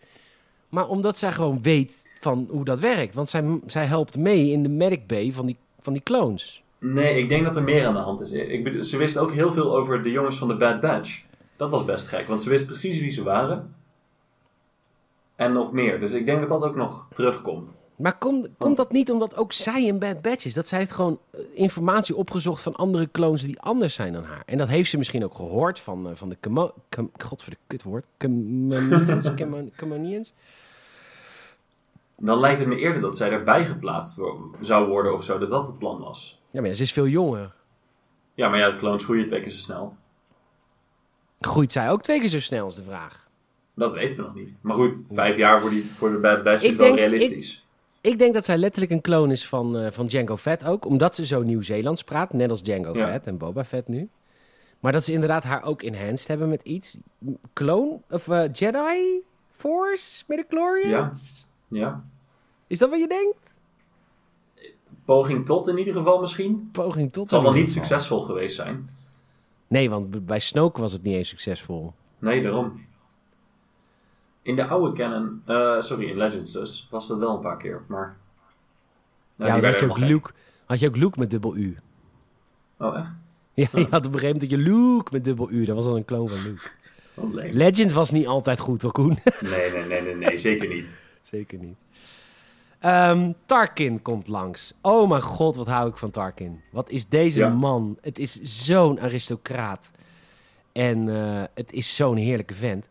[0.70, 3.14] maar omdat zij gewoon weet van hoe dat werkt.
[3.16, 6.64] Want zij, zij helpt mee in de medic bay van die, van die clones.
[6.84, 8.32] Nee, ik denk dat er meer aan de hand is.
[8.32, 11.24] Ik ze wist ook heel veel over de jongens van de Bad Batch.
[11.56, 13.76] Dat was best gek, want ze wist precies wie ze waren.
[15.36, 16.00] En nog meer.
[16.00, 17.82] Dus ik denk dat dat ook nog terugkomt.
[17.96, 20.54] Maar komt komt dat niet omdat ook zij een Bad Batch is?
[20.54, 24.44] Dat zij heeft gewoon eh, informatie opgezocht van andere clones die anders zijn dan haar.
[24.46, 26.38] En dat heeft ze misschien ook gehoord van, eh, van de...
[26.40, 28.06] Camo- Cam- God voor de kutwoord.
[28.18, 29.34] Camonians?
[29.34, 30.34] Camo- Camonians?
[32.18, 34.18] Dan lijkt het me eerder dat zij erbij geplaatst
[34.60, 35.38] zou worden of zo.
[35.38, 36.41] Dat dat het plan was.
[36.52, 37.54] Ja, maar ja, ze is veel jonger.
[38.34, 39.96] Ja, maar ja, de clones groeien twee keer zo snel.
[41.40, 43.30] Groeit zij ook twee keer zo snel, is de vraag.
[43.74, 44.60] Dat weten we nog niet.
[44.62, 47.66] Maar goed, vijf jaar voor, die, voor de Bad Batch is wel realistisch.
[48.02, 50.86] Ik denk dat zij letterlijk een kloon is van, eh, van Django Fett ook.
[50.86, 52.34] Omdat ze zo Nieuw-Zeelands praat.
[52.34, 53.06] Net als Django Ja.
[53.08, 54.10] Fett en Boba Fett nu.
[54.80, 56.98] Maar dat ze inderdaad haar ook enhanced hebben met iets.
[57.54, 58.02] Kloon?
[58.10, 59.22] Of eh, Jedi
[59.52, 60.24] Force?
[60.28, 61.46] Midichlorians?
[61.68, 62.04] Ja.
[62.68, 63.51] Is dat wat je denkt?
[65.12, 66.70] Poging tot in ieder geval misschien.
[66.72, 67.22] Poging tot.
[67.22, 68.90] Het zal wel niet succesvol geweest zijn.
[69.68, 71.94] Nee, want bij Snoke was het niet eens succesvol.
[72.20, 72.86] Nee, daarom.
[74.42, 77.82] In de oude canon, eh, sorry, in Legends dus, was dat wel een paar keer,
[77.88, 78.18] maar...
[79.36, 80.32] Nou, ja, had je, ook Luke,
[80.66, 81.78] had je ook Luke met dubbel U.
[82.78, 83.22] Oh, echt?
[83.54, 85.66] Ja, je had op een gegeven moment dat je Luke met dubbel U.
[85.66, 86.70] Dat was dan een kloon van Luke.
[87.14, 87.54] Oh, leuk.
[87.54, 89.20] Legend was niet altijd goed hoor, Koen.
[89.42, 90.86] Nee, nee, nee, nee, nee, zeker niet.
[91.22, 91.78] Zeker niet.
[92.82, 94.74] Ehm, Tarkin komt langs.
[94.82, 96.62] Oh mijn god, wat hou ik van Tarkin.
[96.72, 97.50] Wat is deze Ja.
[97.50, 97.98] man?
[98.02, 99.92] Het is zo'n aristocraat.
[100.72, 102.88] En eh, het is zo'n heerlijke vent.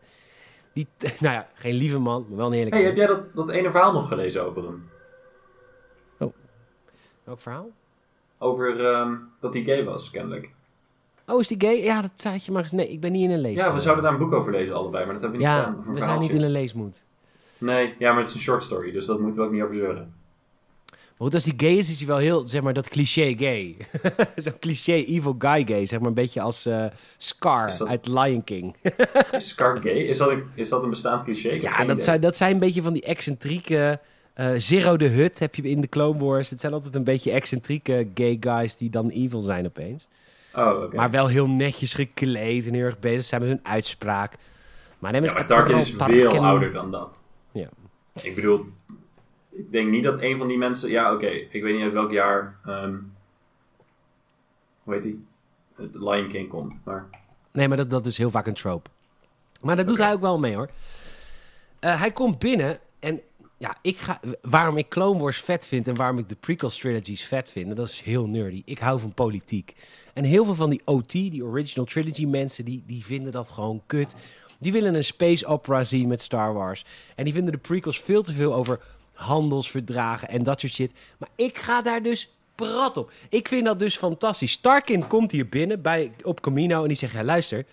[0.73, 0.87] Die,
[1.19, 3.71] nou ja, geen lieve man, maar wel een heerlijke hey, heb jij dat, dat ene
[3.71, 4.89] verhaal nog gelezen over hem?
[7.23, 7.69] Welk verhaal?
[8.37, 10.53] Over ehm, dat hij gay was, kennelijk.
[11.27, 11.83] Oh, is die gay?
[11.83, 12.67] Ja, dat zei je maar.
[12.71, 13.55] Nee, ik ben niet in een lees.
[13.55, 15.63] Ja, we zouden daar een boek over lezen allebei, maar dat hebben we niet Ja,
[15.63, 15.83] gedaan.
[15.87, 17.03] Een we zijn niet in een leesmoed.
[17.61, 19.75] Nee, ja, maar het is een short story, dus dat moeten we ook niet over
[19.75, 20.13] zeuren.
[20.91, 23.75] Maar goed, als die gay is, is hij wel heel, zeg maar, dat cliché gay.
[24.35, 25.85] Zo'n cliché evil guy gay.
[25.85, 26.85] Zeg maar een beetje als eh,
[27.17, 28.75] Scar dat- uit Lion King.
[29.31, 29.91] Is Scar gay?
[29.93, 31.49] Is dat een, is dat een bestaand cliché?
[31.49, 31.99] Ik Ja, dat idee.
[32.03, 33.99] zijn, dat zijn een beetje van die excentrieke...
[34.33, 36.49] eh, Zero de Hut heb je in de Clone Wars.
[36.49, 40.07] Het zijn altijd een beetje excentrieke gay guys die dan evil zijn opeens.
[40.55, 40.93] Oh.
[40.93, 44.33] Maar wel heel netjes gekleed en heel erg bezig zijn met hun uitspraak.
[44.99, 47.23] Maar, neem Ja, maar Tarkin is veel ouder dan dat.
[48.21, 48.65] Ik bedoel,
[49.49, 50.89] ik denk niet dat een van die mensen...
[50.89, 52.59] Ja, oké, ik weet niet uit welk jaar...
[52.65, 52.95] ehm
[54.83, 55.25] hoe heet die?
[55.75, 57.09] The Lion King komt, maar...
[57.51, 58.89] Nee, maar dat, dat is heel vaak een trope.
[59.61, 60.69] Maar dat doet hij ook wel mee hoor.
[61.79, 63.21] Eh, hij komt binnen en
[63.57, 67.23] ja, ik ga, waarom ik Clone Wars vet vind en waarom ik de prequel trilogies
[67.23, 68.61] vet vind, en dat is heel nerdy.
[68.65, 69.75] Ik hou van politiek.
[70.13, 73.81] En heel veel van die OT, die original trilogy mensen, die, die vinden dat gewoon
[73.85, 74.15] kut.
[74.61, 76.85] Die willen een space opera zien met Star Wars.
[77.15, 78.79] En die vinden de prequels veel te veel over
[79.13, 80.91] handelsverdragen en dat soort shit.
[81.17, 83.11] Maar ik ga daar dus prat op.
[83.29, 84.51] Ik vind dat dus fantastisch.
[84.51, 87.65] Starkin komt hier binnen bij, op Camino en die zegt, ja luister,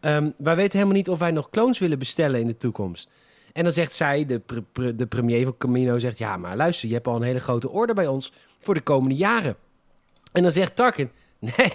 [0.00, 3.08] ehm, wij weten helemaal niet of wij nog clones willen bestellen in de toekomst.
[3.52, 4.42] En dan zegt zij, de,
[4.96, 7.94] de premier van Camino, zegt, ja maar luister, je hebt al een hele grote order
[7.94, 9.56] bij ons voor de komende jaren.
[10.32, 11.10] En dan zegt Tarkin,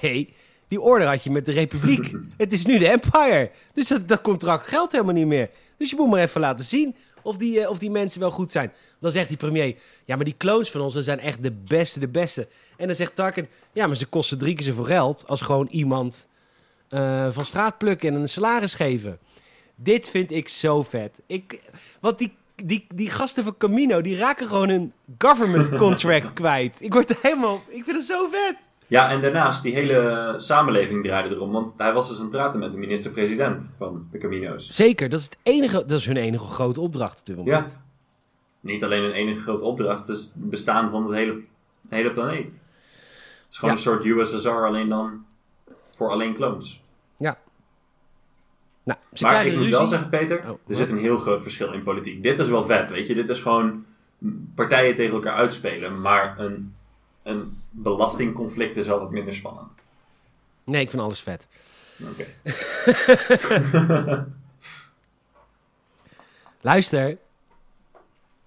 [0.01, 0.34] nee,
[0.76, 2.11] die order had je met de Republiek.
[2.38, 3.51] Het is nu de Empire.
[3.73, 5.49] Dus dat, dat contract geldt helemaal niet meer.
[5.78, 8.51] Dus je moet maar even laten zien of die, eh, of die mensen wel goed
[8.51, 8.73] zijn.
[8.99, 11.99] Dan zegt die premier, ja, maar die clones van ons, dat zijn echt de beste,
[11.99, 12.47] de beste.
[12.78, 16.28] En dan zegt Tarkin, ja, maar ze kosten drie keer zoveel geld als gewoon iemand
[16.89, 19.19] eh, van straat plukken en een salaris geven.
[19.76, 21.21] Dit vind ik zo vet.
[21.28, 21.61] Ik,
[21.99, 26.76] want die, die, die gasten van Camino, die raken gewoon een government contract kwijt.
[26.80, 28.55] Ik word helemaal, ik vind het zo vet.
[28.88, 31.51] Ja, en daarnaast, die hele samenleving draaide erom.
[31.51, 34.69] Want hij was dus aan het praten met de minister-president van de Camino's.
[34.69, 37.69] Zeker, dat is, het enige, dat is hun enige grote opdracht op dit moment.
[37.69, 37.83] Ja.
[38.59, 41.33] Niet alleen een enige grote opdracht, het is het bestaan van het hele,
[41.81, 42.47] de hele planeet.
[42.47, 42.53] Het
[43.49, 43.81] is gewoon Ja.
[43.81, 45.25] een soort USSR, alleen dan
[45.91, 46.83] voor alleen clones.
[48.83, 49.75] Nou, ze maar ik moet ruzie.
[49.75, 50.77] wel zeggen, Peter, Oh, er wat?
[50.77, 52.23] zit een heel groot verschil in politiek.
[52.23, 53.13] Dit is wel vet, weet je.
[53.13, 53.86] Dit is gewoon
[54.55, 56.01] partijen tegen elkaar uitspelen.
[56.01, 56.75] Maar een,
[57.26, 59.67] een belastingconflict is wat minder spannend.
[60.63, 61.47] Nee, ik vind alles vet.
[62.11, 62.26] Oké.
[66.61, 67.17] Luister,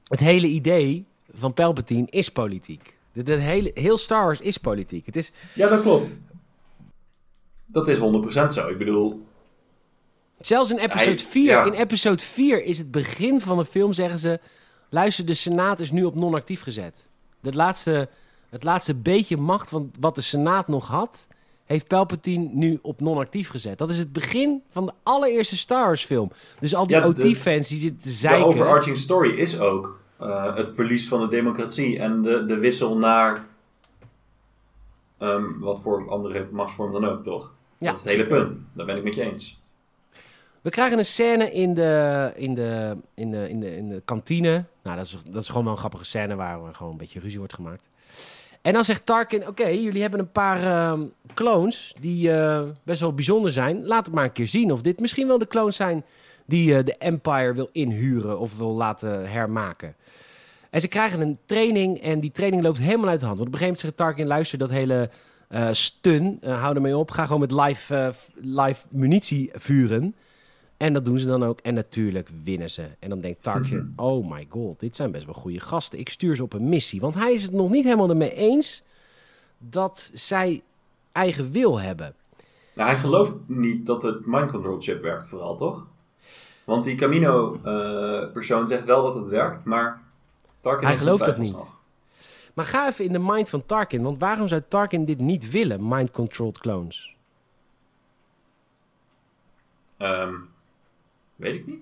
[0.05, 2.97] het hele idee van Palpatine is politiek.
[3.12, 5.07] Het hele, heel Star Wars is politiek.
[5.07, 6.16] Het is, Ja, dat klopt.
[7.66, 8.01] Dat is 100%
[8.53, 8.68] zo.
[8.68, 9.26] Ik bedoel,
[10.41, 11.64] zelfs in episode Hij- 4, ja.
[11.64, 14.41] in episode 4 is het begin van de film, zeggen ze...
[14.91, 17.09] Luister, de Senaat is nu op non-actief gezet.
[17.41, 18.09] Het laatste,
[18.51, 21.27] het laatste beetje macht van wat de Senaat nog had...
[21.65, 23.79] heeft Palpatine nu op non-actief gezet.
[23.79, 26.31] Dat is het begin van de allereerste Star Wars film.
[26.61, 28.47] Dus al die Ja, de- OT-fans die zitten te de zeiken...
[28.47, 33.47] overarching story is ook eh, het verlies van de democratie en de, de wissel naar
[35.19, 37.53] ehm, wat voor andere machtsvorm dan ook, toch?
[37.79, 38.65] Ja, dat is het hele punt.
[38.73, 39.61] Daar ben ik met je eens.
[40.61, 44.65] We krijgen een scène in de, in de, in de, in de, in de kantine.
[44.83, 47.39] Nou, dat is, dat is gewoon wel een grappige scène waar gewoon een beetje ruzie
[47.39, 47.89] wordt gemaakt.
[48.63, 51.01] En dan zegt Tarkin, oké, jullie hebben een paar ehm,
[51.35, 53.87] clones die eh, best wel bijzonder zijn.
[53.87, 56.05] Laat het maar een keer zien of dit misschien wel de clones zijn
[56.47, 59.95] die eh, de Empire wil inhuren of wil laten hermaken.
[60.71, 63.39] En ze krijgen een training en die training loopt helemaal uit de hand.
[63.39, 65.11] Want op een gegeven moment zegt Tarkin, luister, dat hele
[65.49, 67.11] eh, stun, hou ermee op.
[67.11, 70.15] Ga gewoon met live, live munitie vuren.
[70.79, 71.61] En dat doen ze dan ook.
[71.61, 72.89] En natuurlijk winnen ze.
[72.99, 75.99] En dan denkt Tarkin, oh my god, dit zijn best wel goede gasten.
[75.99, 77.01] Ik stuur ze op een missie.
[77.01, 78.83] Want hij is het nog niet helemaal ermee eens
[79.59, 80.62] dat zij
[81.12, 82.14] eigen wil hebben.
[82.74, 85.87] Nou, hij gelooft niet dat het mind control chip werkt vooral, toch?
[86.64, 90.03] Want die Camino-persoon zegt wel dat het werkt, maar
[90.61, 91.53] Tarkin hij gelooft dat niet.
[91.53, 91.76] Nog.
[92.55, 94.03] Maar ga even in de mind van Tarkin.
[94.03, 97.16] Want waarom zou Tarkin dit niet willen, mind-controlled clones?
[99.99, 100.49] Um,
[101.39, 101.80] Weet ik niet.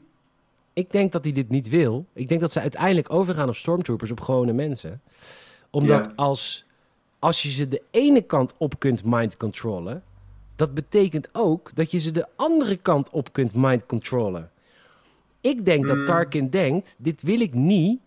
[0.72, 2.06] Ik denk dat hij dit niet wil.
[2.12, 5.00] Ik denk dat ze uiteindelijk overgaan op stormtroopers, op gewone mensen.
[5.70, 6.66] Omdat als,
[7.18, 10.02] als je ze de ene kant op kunt mind controllen,
[10.56, 14.50] dat betekent ook dat je ze de andere kant op kunt mind controllen.
[15.40, 16.04] Ik denk dat hmm.
[16.04, 18.00] Tarkin denkt, dit wil ik niet,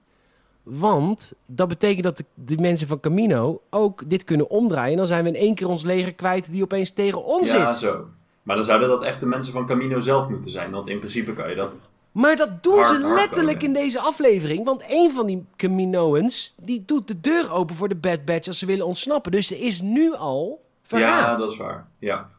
[0.63, 4.91] want dat betekent dat de, de, mensen van Camino ook dit kunnen omdraaien.
[4.91, 7.69] En dan zijn we in één keer ons leger kwijt die opeens tegen ons ja,
[7.69, 7.79] is.
[7.79, 8.07] Zo.
[8.43, 10.71] Maar dan zouden dat echt de mensen van Camino zelf moeten zijn.
[10.71, 11.73] Want in principe kan je dat.
[12.11, 14.65] Maar dat doen ze letterlijk in deze aflevering.
[14.65, 16.55] Want een van die Caminoans.
[16.57, 18.47] die doet de deur open voor de Bad Batch.
[18.47, 19.31] als ze willen ontsnappen.
[19.31, 20.65] Dus er is nu al.
[20.83, 21.23] Verraad.
[21.23, 21.87] Ja, dat is waar.
[21.99, 22.29] Ja.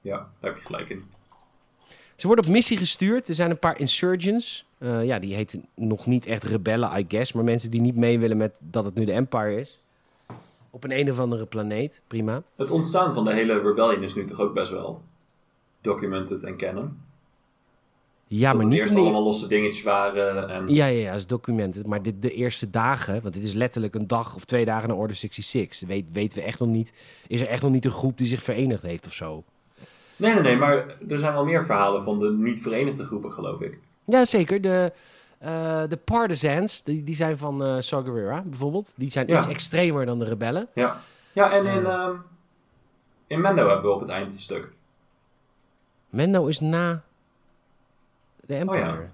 [0.00, 1.04] Ja, daar heb je gelijk in.
[2.16, 3.28] Ze worden op missie gestuurd.
[3.28, 4.66] Er zijn een paar insurgents.
[4.78, 7.32] Uh, ja, die heten nog niet echt rebellen, I guess.
[7.32, 9.80] Maar mensen die niet mee willen met dat het nu de Empire is.
[10.70, 12.42] Op een een of andere planeet, prima.
[12.56, 15.02] Het ontstaan van de hele rebellion is nu toch ook best wel
[15.80, 17.04] documented en kennen.
[18.28, 18.80] Ja, maar niet...
[18.80, 20.48] eerst allemaal losse dingetjes waren.
[20.48, 20.68] En...
[20.68, 21.86] Ja, ja, ja, is documented.
[21.86, 24.94] Maar dit, de eerste dagen, want dit is letterlijk een dag of twee dagen na
[24.94, 25.88] Order 66.
[25.88, 26.92] Weet, weten we echt nog niet.
[27.26, 29.44] Is er echt nog niet een groep die zich verenigd heeft of zo?
[30.16, 33.60] Nee, nee, nee, maar er zijn wel meer verhalen van de niet verenigde groepen, geloof
[33.60, 33.78] ik.
[34.04, 34.60] Ja, zeker.
[34.60, 34.92] De,
[35.88, 38.94] de partisans, die, die zijn van uh, Saw Gerrera bijvoorbeeld.
[38.96, 40.68] Die zijn iets extremer dan de rebellen.
[40.74, 41.00] Ja,
[41.32, 42.08] ja en in, uh,
[43.26, 44.72] in Mendo hebben we op het eind een stuk.
[46.10, 47.02] Mendo is na
[48.46, 48.80] de Empire.
[48.80, 49.10] Oh, ja.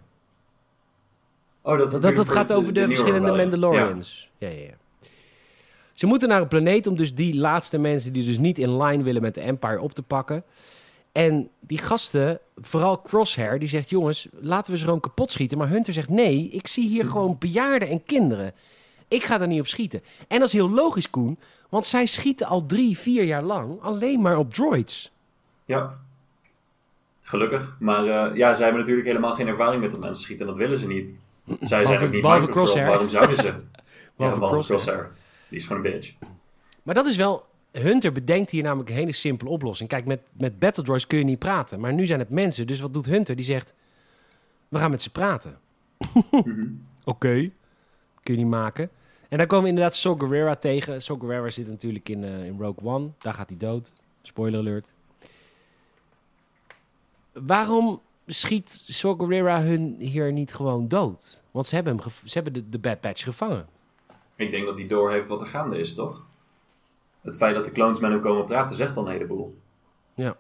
[1.62, 4.30] oh dat, dat, dat gaat over de, verschillende Mandalorians.
[4.38, 4.48] Ja.
[4.48, 4.70] Ja, ja,
[5.92, 9.02] Ze moeten naar een planeet om dus die laatste mensen die dus niet in line
[9.02, 10.44] willen met de Empire op te pakken.
[11.12, 15.58] En die gasten, vooral Crosshair, die zegt: jongens, laten we ze gewoon kapot schieten.
[15.58, 18.52] Maar Hunter zegt: nee, ik zie hier gewoon bejaarden en kinderen.
[19.08, 20.02] Ik ga daar niet op schieten.
[20.28, 21.38] En dat is heel logisch, Koen,
[21.68, 25.12] want zij schieten al drie, vier jaar lang alleen maar op droids.
[25.64, 25.98] Ja,
[27.22, 27.76] gelukkig.
[27.78, 30.46] Maar uh, ja, zij hebben natuurlijk helemaal geen ervaring met dat mensen schieten.
[30.46, 31.10] En dat willen ze niet.
[31.60, 32.86] Zij zijn ook niet behalve Crosshair.
[32.86, 33.54] Waarom zouden ze?
[34.16, 35.10] behalve, ja, crosshair.
[35.48, 36.14] Die is gewoon een bitch.
[36.82, 39.88] Maar dat is wel Hunter bedenkt hier namelijk een hele simpele oplossing.
[39.88, 41.80] Kijk, met, met Battle Droids kun je niet praten.
[41.80, 42.66] Maar nu zijn het mensen.
[42.66, 43.36] Dus wat doet Hunter?
[43.36, 43.74] Die zegt,
[44.68, 45.58] we gaan met ze praten.
[46.30, 46.66] Mhm.
[47.04, 47.50] Oké,
[48.22, 48.90] kun je niet maken.
[49.28, 51.02] En dan komen we inderdaad Saw Gerrera tegen.
[51.02, 53.08] Saw Gerrera zit natuurlijk in, uh, in Rogue One.
[53.18, 53.92] Daar gaat hij dood.
[54.22, 54.92] Spoiler alert.
[57.32, 61.42] Waarom schiet Saw Gerrera hun hier niet gewoon dood?
[61.50, 63.66] Want ze hebben, hem ze hebben de, de Bad Batch gevangen.
[64.36, 66.24] Ik denk dat hij doorheeft wat er gaande is, toch?
[67.22, 69.58] Het feit dat de clones met hem komen praten zegt dan een heleboel.
[70.14, 70.36] Ja.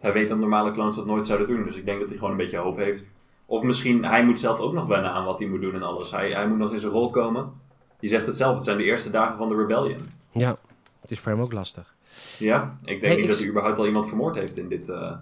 [0.00, 1.64] Hij weet dat normale clones dat nooit zouden doen.
[1.64, 3.04] Dus ik denk dat hij gewoon een beetje hoop heeft.
[3.46, 6.10] Of misschien, hij moet zelf ook nog wennen aan wat hij moet doen en alles.
[6.10, 7.52] Hij, hij moet nog in zijn rol komen.
[8.00, 10.00] Je zegt het zelf, het zijn de eerste dagen van de rebellion.
[10.30, 10.56] Ja,
[11.00, 11.94] het is voor hem ook lastig.
[12.38, 15.12] Ja, ik denk niet dat hij überhaupt al iemand vermoord heeft in dit uh,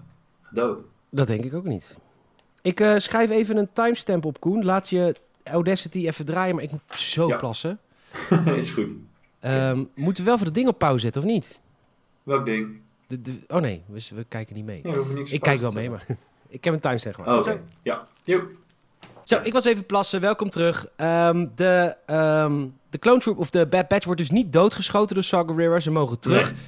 [0.42, 0.86] gedood.
[1.10, 1.98] Dat denk ik ook niet.
[2.62, 4.64] Ik uh, schrijf even een timestamp op, Koen.
[4.64, 7.78] Laat je Audacity even draaien, maar ik moet zo plassen.
[8.56, 8.92] is goed.
[9.44, 11.60] Um, moeten we wel voor het ding op pauze zetten, of niet?
[12.22, 12.80] Welk ding?
[13.06, 14.80] De, de, oh nee, we, we, kijken niet mee.
[14.82, 16.06] Ja, ik kijk wel mee, maar
[16.48, 17.32] ik heb een timestamp gemaakt.
[17.32, 17.62] Oh, oké, okay.
[17.82, 18.08] ja.
[18.22, 18.42] Yo.
[19.24, 20.20] Zo, ik was even plassen.
[20.20, 20.86] Welkom terug.
[20.96, 25.24] Um, de, um, de Clone Troop of de Bad Batch wordt dus niet doodgeschoten door
[25.24, 25.80] Saw Gerrera.
[25.80, 26.52] Ze mogen terug.
[26.52, 26.60] Nee.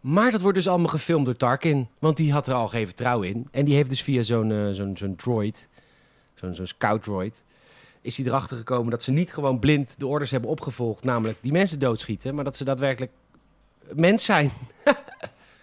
[0.00, 1.88] Maar dat wordt dus allemaal gefilmd door Tarkin.
[1.98, 3.48] Want die had er al geen vertrouwen in.
[3.50, 5.68] En die heeft dus via zo'n uh, zo'n zo'n droid,
[6.34, 7.44] zo'n zo'n scout droid,
[8.04, 11.52] is hij erachter gekomen dat ze niet gewoon blind de orders hebben opgevolgd, namelijk die
[11.52, 13.12] mensen doodschieten, maar dat ze daadwerkelijk
[13.92, 14.50] mens zijn.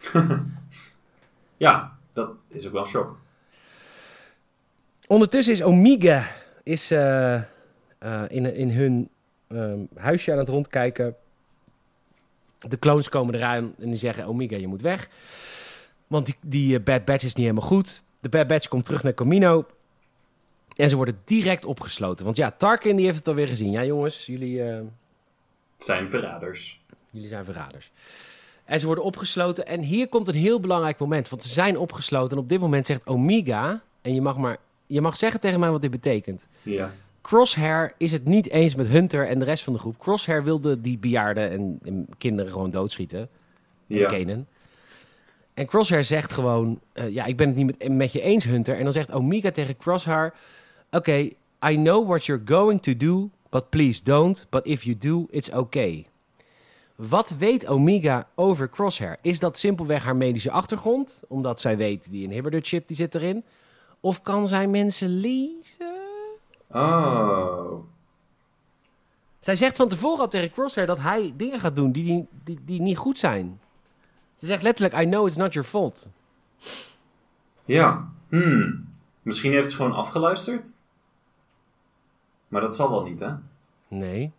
[1.57, 3.17] ja, dat is ook wel een shock.
[5.07, 6.27] Ondertussen is Omega
[6.63, 7.41] is, uh,
[8.03, 9.09] uh, in, in hun
[9.47, 11.15] um, huisje aan het rondkijken.
[12.59, 15.09] De clones komen eraan en die zeggen: Omega, je moet weg.
[16.07, 18.01] Want die, die eh, Bad Batch is niet helemaal goed.
[18.19, 19.65] De Bad Batch komt terug naar Camino.
[20.81, 22.25] En ze worden direct opgesloten.
[22.25, 23.71] Want ja, Tarkin die heeft het alweer gezien.
[23.71, 24.79] Ja, jongens, jullie, eh,
[25.77, 26.81] Zijn verraders.
[27.09, 27.91] jullie zijn verraders.
[28.65, 29.65] En ze worden opgesloten.
[29.67, 31.29] En hier komt een heel belangrijk moment.
[31.29, 32.37] Want ze zijn opgesloten.
[32.37, 33.81] En op dit moment zegt Omega.
[34.01, 36.45] En je mag, maar, je mag zeggen tegen mij wat dit betekent.
[36.61, 36.91] Ja.
[37.21, 39.97] Crosshair is het niet eens met Hunter en de rest van de groep.
[39.97, 43.19] Crosshair wilde die bejaarden en, en kinderen gewoon doodschieten.
[43.19, 44.07] En Ja.
[44.09, 44.45] Kanan.
[45.53, 46.79] En Crosshair zegt gewoon...
[46.93, 48.77] eh, ja, ik ben het niet met, met je eens, Hunter.
[48.77, 50.33] En dan zegt Omega tegen Crosshair...
[50.91, 51.29] Oké,
[51.65, 54.45] I know what you're going to do, but please don't.
[54.49, 56.07] But if you do, it's okay.
[56.95, 59.17] Wat weet Omega over Crosshair?
[59.21, 61.21] Is dat simpelweg haar medische achtergrond?
[61.27, 63.43] Omdat zij weet, die inhibitor chip die zit erin.
[63.99, 65.99] Of kan zij mensen lezen?
[66.67, 67.73] Oh.
[69.39, 72.59] Zij zegt van tevoren al tegen Crosshair dat hij dingen gaat doen die, die, die,
[72.65, 73.59] die niet goed zijn.
[74.35, 76.09] Ze zegt letterlijk, I know it's not your fault.
[77.65, 78.11] Ja.
[78.29, 78.87] Hmm.
[79.21, 80.73] Misschien heeft ze gewoon afgeluisterd?
[82.51, 83.29] Maar dat zal wel niet, hè?
[83.87, 84.31] Nee.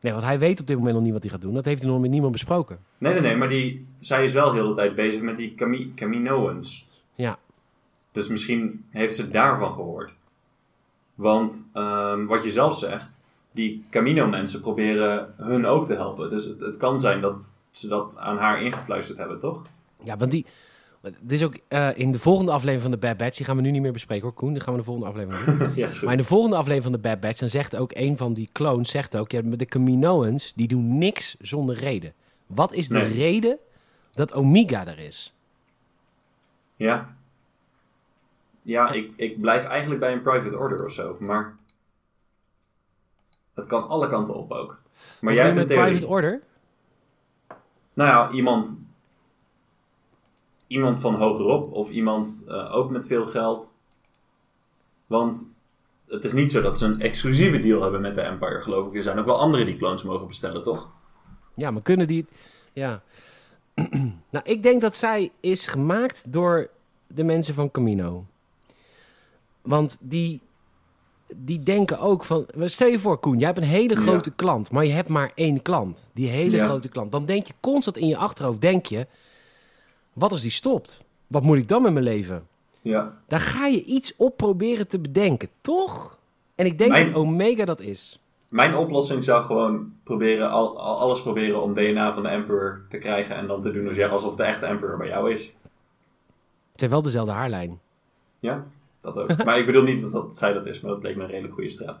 [0.00, 1.54] Nee, want hij weet op dit moment nog niet wat hij gaat doen.
[1.54, 2.78] Dat heeft hij nog met niemand besproken.
[2.98, 5.54] Nee, nee, nee, maar die, zij is wel heel de hele tijd bezig met die
[5.54, 6.88] Cami Caminoans.
[7.14, 7.38] Ja.
[8.12, 10.14] Dus misschien heeft ze daarvan gehoord.
[11.14, 13.18] Want ehm, wat je zelf zegt,
[13.52, 16.30] die Camino-mensen proberen hun ook te helpen.
[16.30, 19.62] Dus het, het kan zijn dat ze dat aan haar ingefluisterd hebben, toch?
[20.02, 20.46] Ja, want die...
[21.04, 23.36] Het is ook eh, in de volgende aflevering van de Bad Batch.
[23.36, 24.52] Die gaan we nu niet meer bespreken hoor, Koen.
[24.52, 25.74] Die gaan we de volgende aflevering doen.
[25.84, 27.38] ja, maar in de volgende aflevering van de Bad Batch...
[27.38, 28.90] dan zegt ook een van die clones...
[28.90, 30.52] zegt ook, ja, de Caminoans...
[30.54, 32.12] die doen niks zonder reden.
[32.46, 33.12] Wat is de Nee.
[33.12, 33.58] reden
[34.12, 35.34] dat Omega er is?
[36.76, 37.16] Ja.
[38.62, 41.54] Ja, ik, ik blijf eigenlijk bij een private order of zo, maar...
[43.54, 44.68] Het kan alle kanten op ook.
[44.68, 44.78] Maar
[45.20, 45.84] Wat jij hebt een theorie.
[45.84, 46.42] private order?
[47.94, 48.82] Nou ja, iemand...
[50.74, 53.70] Iemand van hogerop of iemand eh, ook met veel geld.
[55.06, 55.48] Want
[56.06, 58.94] het is niet zo dat ze een exclusieve deal hebben met de Empire, geloof ik.
[58.96, 60.90] Er zijn ook wel anderen die clones mogen bestellen, toch?
[61.54, 62.26] Ja, maar kunnen die...
[62.72, 63.02] Ja.
[64.30, 66.70] nou, ik denk dat zij is gemaakt door
[67.06, 68.24] de mensen van Camino.
[69.62, 70.40] Want die,
[71.36, 72.46] die denken ook van...
[72.64, 74.00] Stel je voor, Koen, jij hebt een hele Ja.
[74.00, 76.10] grote klant, maar je hebt maar één klant.
[76.12, 76.64] Die hele Ja.
[76.64, 77.12] grote klant.
[77.12, 79.06] Dan denk je constant in je achterhoofd, denk je...
[80.14, 81.00] Wat als die stopt?
[81.26, 82.46] Wat moet ik dan met mijn leven?
[82.80, 83.18] Ja.
[83.26, 86.18] Daar ga je iets op proberen te bedenken, toch?
[86.54, 88.18] En ik denk Mijn- dat Omega dat is.
[88.48, 92.98] Mijn oplossing zou gewoon proberen, al, al- alles proberen om DNA van de Emperor te
[92.98, 93.36] krijgen.
[93.36, 95.42] En dan te doen alsof de echte Emperor bij jou is.
[96.72, 97.80] Het heeft wel dezelfde haarlijn.
[98.38, 98.64] Ja,
[99.00, 99.44] dat ook.
[99.44, 101.54] maar ik bedoel niet dat, dat zij dat is, maar dat bleek me een redelijk
[101.54, 102.00] goede straat.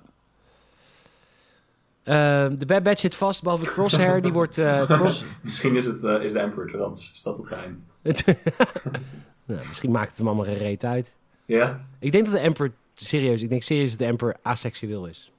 [2.04, 4.22] Eh, de Bad Batch zit vast, behalve Crosshair.
[4.22, 4.58] Die wordt...
[4.58, 5.24] eh, cross...
[5.42, 7.10] Misschien is, het, eh, is de Emperor trans.
[7.14, 7.84] Is dat het geheim?
[9.46, 11.14] nou, misschien maakt het hem allemaal geen reet uit.
[11.44, 11.86] Ja?
[11.98, 12.72] Ik denk dat de Emperor...
[12.94, 15.32] Serieus, ik denk serieus dat de Emperor aseksueel is.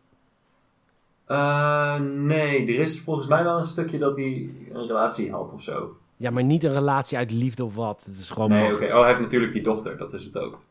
[1.26, 5.62] Eh, nee, er is volgens mij wel een stukje dat hij een relatie had of
[5.62, 5.98] zo.
[6.18, 8.04] Ja, maar niet een relatie uit liefde of wat.
[8.06, 8.74] Het is gewoon Nee.
[8.74, 10.62] Oh, hij heeft natuurlijk die dochter, dat is het ook.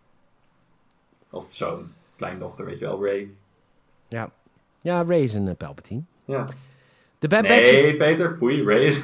[1.30, 3.30] Of zo'n kleindochter, weet je wel, Ray.
[4.08, 4.30] Ja.
[4.84, 6.02] Ja, Ray is een eh, Palpatine.
[6.24, 6.44] Ja.
[7.18, 7.70] De Bad Batch...
[7.70, 9.00] Nee, Peter, foei, Ray is...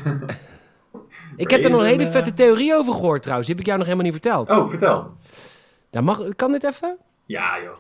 [1.37, 3.49] ik heb er nog een hele een, vette eh, theorie over gehoord trouwens.
[3.49, 4.51] Die heb ik jou nog helemaal niet verteld.
[4.51, 5.15] Oh, vertel.
[5.91, 6.97] Ja, mag, kan dit even?
[7.25, 7.77] Ja, joh.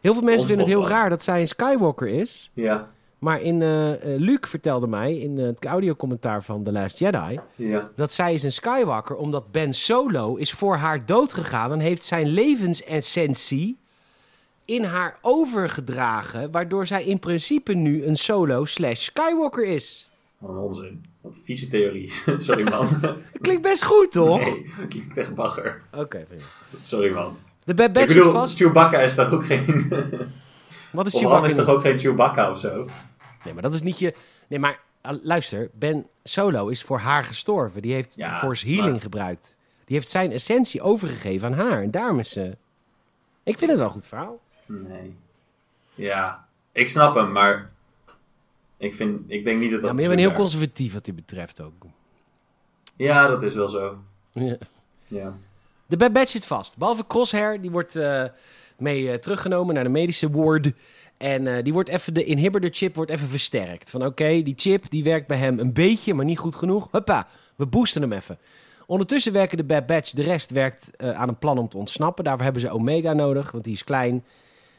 [0.00, 2.50] Heel veel mensen vinden het heel raar dat zij een Skywalker is.
[2.54, 6.98] Ja, Maar in, eh eh, Luke vertelde mij in eh, het audiocommentaar van The Last
[6.98, 7.40] Jedi...
[7.54, 7.90] ja.
[7.96, 12.04] dat zij is een Skywalker omdat Ben Solo is voor haar dood gegaan en heeft
[12.04, 13.78] zijn levensessentie
[14.66, 20.10] in haar overgedragen, waardoor zij in principe nu een Solo slash Skywalker is.
[20.42, 21.04] Een onzin.
[21.20, 22.12] Wat vieze theorie.
[22.38, 22.88] Sorry, man.
[23.40, 24.38] Klinkt best goed, toch?
[24.40, 25.82] Nee, klinkt echt bagger.
[25.94, 26.42] Oké, prima.
[26.80, 27.38] Sorry, man.
[27.64, 28.56] De Bad Ik Batch is bedoel, vast.
[28.56, 29.88] Chewbacca is toch ook geen...
[30.92, 31.46] Wat is of Chewbacca?
[31.46, 32.86] is toch ook geen Chewbacca of zo?
[33.44, 34.14] Nee, maar dat is niet je.
[34.48, 37.82] Nee, maar uh, luister, Ben Solo is voor haar gestorven.
[37.82, 39.56] Die heeft Ja, Force Healing maar- gebruikt.
[39.84, 41.82] Die heeft zijn essentie overgegeven aan haar.
[41.82, 42.56] En daarom is ze.
[43.42, 44.40] Ik vind het wel een goed verhaal.
[44.66, 45.16] Nee.
[45.94, 47.74] Ja, ik snap hem, maar...
[48.78, 49.88] Ik, vind, ik denk niet dat dat...
[49.88, 51.72] Ja, maar je bent heel conservatief wat dit betreft ook.
[52.96, 53.98] Ja, dat is wel zo.
[54.32, 54.56] Ja.
[55.06, 55.36] Ja.
[55.86, 56.78] De Bad Batch zit vast.
[56.78, 58.24] Behalve Crosshair, die wordt eh,
[58.78, 60.72] mee eh, teruggenomen naar de medische ward.
[61.16, 63.90] En eh, die wordt even, de inhibitor chip wordt even versterkt.
[63.90, 66.88] Van oké, die chip die werkt bij hem een beetje, maar niet goed genoeg.
[66.90, 68.38] Huppa, we boosten hem even.
[68.86, 72.24] Ondertussen werken de Bad Batch, de rest werkt aan een plan om te ontsnappen.
[72.24, 74.24] Daarvoor hebben ze Omega nodig, want die is klein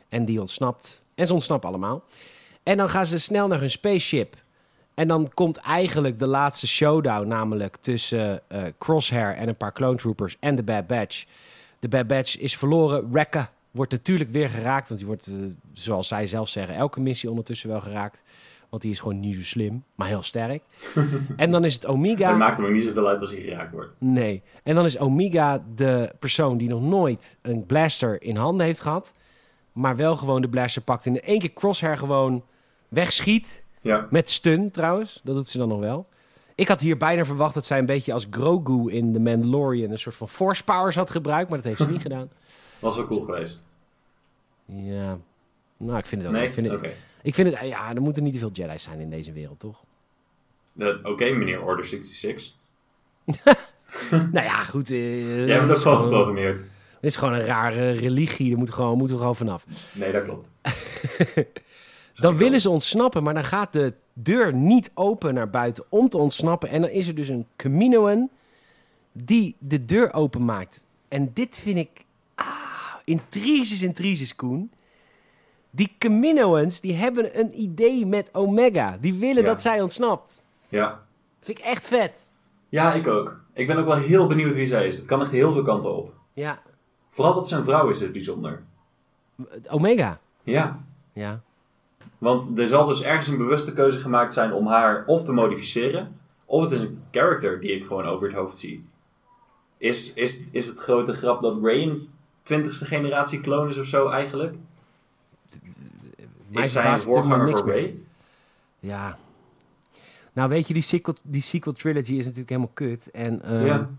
[0.10, 1.04] en die ontsnapt.
[1.16, 2.04] En ze ontsnappen allemaal.
[2.64, 4.36] En dan gaan ze snel naar hun spaceship.
[4.94, 9.98] En dan komt eigenlijk de laatste showdown, namelijk tussen eh, Crosshair en een paar clone
[9.98, 11.26] troopers en de Bad Batch.
[11.80, 13.12] De Bad Batch is verloren.
[13.12, 15.34] Wrecker wordt natuurlijk weer geraakt, want die wordt, eh,
[15.74, 18.24] zoals zij zelf zeggen, elke missie ondertussen wel geraakt.
[18.70, 20.62] Want die is gewoon niet zo slim, maar heel sterk.
[21.36, 22.30] en dan is het Omega.
[22.30, 23.90] Het maakt hem ook niet zoveel uit als hij geraakt wordt.
[23.98, 24.44] Nee.
[24.64, 29.12] En dan is Omega de persoon die nog nooit een blaster in handen heeft gehad.
[29.78, 32.44] Maar wel gewoon de blaster pakt en in één keer Crosshair gewoon
[32.88, 33.64] wegschiet.
[33.82, 34.08] Ja.
[34.10, 35.22] Met stun trouwens.
[35.24, 36.08] Dat doet ze dan nog wel.
[36.56, 40.00] Ik had hier bijna verwacht dat zij een beetje als Grogu in The Mandalorian een
[40.00, 41.50] soort van force powers had gebruikt.
[41.50, 42.30] Maar dat heeft ze niet gedaan.
[42.80, 43.66] Was wel cool geweest.
[44.66, 45.18] Ja.
[45.78, 46.38] Nou, ik vind het ook.
[46.38, 46.48] Nee?
[46.48, 49.10] Ik vind het, ik vind het, ja, er moeten niet te veel Jedi's zijn in
[49.10, 49.84] deze wereld, toch?
[51.04, 52.54] Oké, meneer Order 66.
[54.32, 54.90] nou ja, goed.
[54.90, 56.62] eh, Jij het bent ook gewoon- geprogrammeerd.
[57.02, 58.48] Het is gewoon een rare religie.
[58.50, 59.66] Daar moeten we gewoon, moeten we gewoon vanaf.
[59.94, 60.52] Nee, dat klopt.
[62.14, 66.18] Dan willen ze ontsnappen, maar dan gaat de deur niet open naar buiten om te
[66.18, 66.70] ontsnappen.
[66.70, 68.30] En dan is er dus een Caminoan
[69.12, 70.84] die de deur openmaakt.
[71.08, 71.90] En dit vind ik...
[72.36, 72.46] Ah,
[73.06, 74.72] intriges, intriges, Koen.
[75.70, 78.98] Die Caminoans, die hebben een idee met Omega.
[79.02, 79.48] Die willen Ja.
[79.50, 80.44] dat zij ontsnapt.
[80.70, 81.06] Ja.
[81.42, 82.12] vind ik echt vet.
[82.70, 83.42] ja, ik ook.
[83.54, 84.98] Ik ben ook wel heel benieuwd wie zij is.
[84.98, 86.14] Het kan echt heel veel kanten op.
[86.34, 86.62] Ja,
[87.18, 88.64] Vooral dat een vrouw is, is bijzonder.
[89.70, 90.20] Omega.
[90.44, 90.84] Ja.
[91.14, 91.42] Ja.
[92.18, 96.20] Want er zal dus ergens een bewuste keuze gemaakt zijn om haar of te modificeren,
[96.46, 98.86] of het is een character die ik gewoon over het hoofd zie.
[99.78, 102.10] Is, is, is het grote grap dat Ray een
[102.54, 104.56] 20ste generatie clone is of zo eigenlijk?
[106.48, 107.68] Mij is zij een het voorganger voor.
[107.68, 107.98] Ray?
[108.80, 109.18] Ja.
[110.34, 113.12] Nou, weet je, die sequel, die sequel trilogy is natuurlijk helemaal kut.
[113.12, 113.90] En ehm, Ja.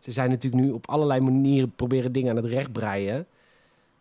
[0.00, 3.26] Ze zijn natuurlijk nu op allerlei manieren proberen dingen aan het recht breien.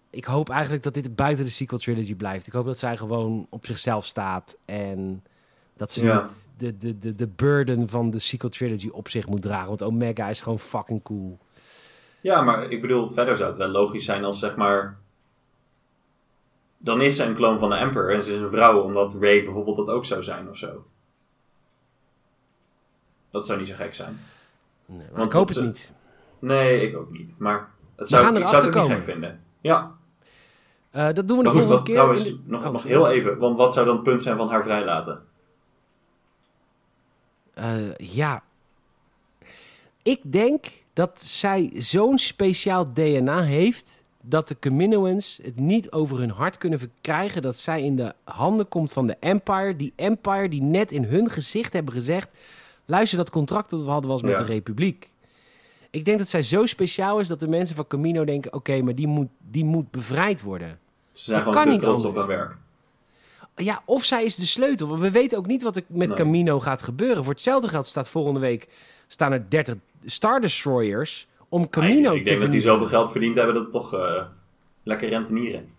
[0.09, 2.47] Ik hoop eigenlijk dat dit buiten de sequel trilogy blijft.
[2.47, 4.57] Ik hoop dat zij gewoon op zichzelf staat.
[4.65, 5.23] En
[5.75, 6.19] dat ze Ja.
[6.21, 9.67] niet de, de, de, de burden van de sequel trilogy op zich moet dragen.
[9.67, 11.37] Want Omega is gewoon fucking cool.
[12.21, 14.97] Ja, maar ik bedoel, verder zou het wel logisch zijn als zeg maar.
[16.77, 19.43] Dan is ze een kloon van de Emperor en ze is een vrouw, omdat Ray
[19.43, 20.85] bijvoorbeeld dat ook zou zijn of zo.
[23.31, 24.19] Dat zou niet zo gek zijn.
[24.89, 25.91] Nee, maar ik hoop het ze- niet.
[26.39, 27.35] Nee, ik ook niet.
[27.39, 29.43] Maar het zou, ik zou het ook niet gek vinden.
[29.61, 29.97] Ja,
[30.91, 31.93] Eh, dat doen we de maar goed, volgende wat, keer.
[31.93, 33.37] trouwens, de- nog, Oh, nog heel even.
[33.37, 35.21] Want wat zou dan het punt zijn van haar vrijlaten?
[37.53, 38.43] Eh, ja.
[40.03, 46.29] Ik denk dat zij zo'n speciaal DNA heeft dat de Caminoans het niet over hun
[46.31, 49.75] hart kunnen verkrijgen dat zij in de handen komt van de Empire.
[49.75, 52.31] Die Empire die net in hun gezicht hebben gezegd:
[52.89, 54.37] luister, dat contract dat we hadden was met Ja.
[54.37, 55.09] de Republiek.
[55.89, 58.95] Ik denk dat zij zo speciaal is dat de mensen van Camino denken: oké, maar
[58.95, 60.79] die moet, die moet bevrijd worden.
[61.11, 62.55] Ze zijn Dat gewoon te trots op hun werk.
[63.55, 64.99] Ja, of zij is de sleutel.
[64.99, 66.17] We weten ook niet wat er met Nee.
[66.17, 67.23] Camino gaat gebeuren.
[67.23, 68.67] Voor hetzelfde geld staat volgende week
[69.07, 69.75] staan er 30
[70.05, 73.71] Star Destroyers om Camino ik te denk dat die zoveel geld verdiend hebben dat het
[73.71, 74.23] toch eh,
[74.83, 75.69] lekker rentenieren.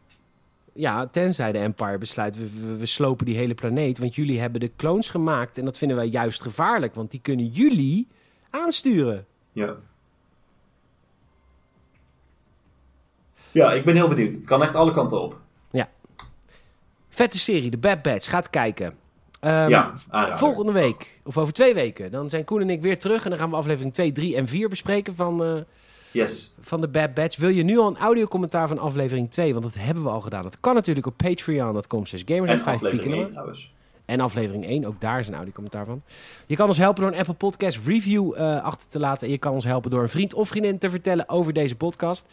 [0.73, 3.99] Ja, tenzij de Empire besluit, we, we, we slopen die hele planeet.
[3.99, 5.59] Want jullie hebben de clones gemaakt.
[5.59, 6.95] En dat vinden wij juist gevaarlijk.
[6.95, 8.09] Want die kunnen jullie
[8.51, 9.27] aansturen.
[9.53, 9.77] Ja.
[13.53, 14.35] Ja, ik ben heel benieuwd.
[14.35, 15.41] Het kan echt alle kanten op.
[17.21, 18.29] Vette serie, de Bad Batch.
[18.29, 18.95] Gaat kijken.
[19.41, 19.95] Ehm, ja.
[20.37, 23.25] Volgende week, of over twee weken, dan zijn Koen en ik weer terug.
[23.25, 25.61] En dan gaan we aflevering 2, 3 en 4 bespreken van, eh,
[26.13, 26.57] Yes.
[26.61, 27.37] van de Bad Batch.
[27.37, 29.53] Wil je nu al een audiocommentaar van aflevering 2?
[29.53, 30.43] Want dat hebben we al gedaan.
[30.43, 33.31] Dat kan natuurlijk op patreon.com slash gamers En 5 aflevering pieken 1 hem.
[33.31, 33.73] trouwens.
[34.05, 36.03] En aflevering 1, ook daar is een audiocommentaar van.
[36.47, 39.27] Je kan ons helpen door een Apple Podcast review eh, achter te laten.
[39.27, 42.27] En je kan ons helpen door een vriend of vriendin te vertellen over deze podcast.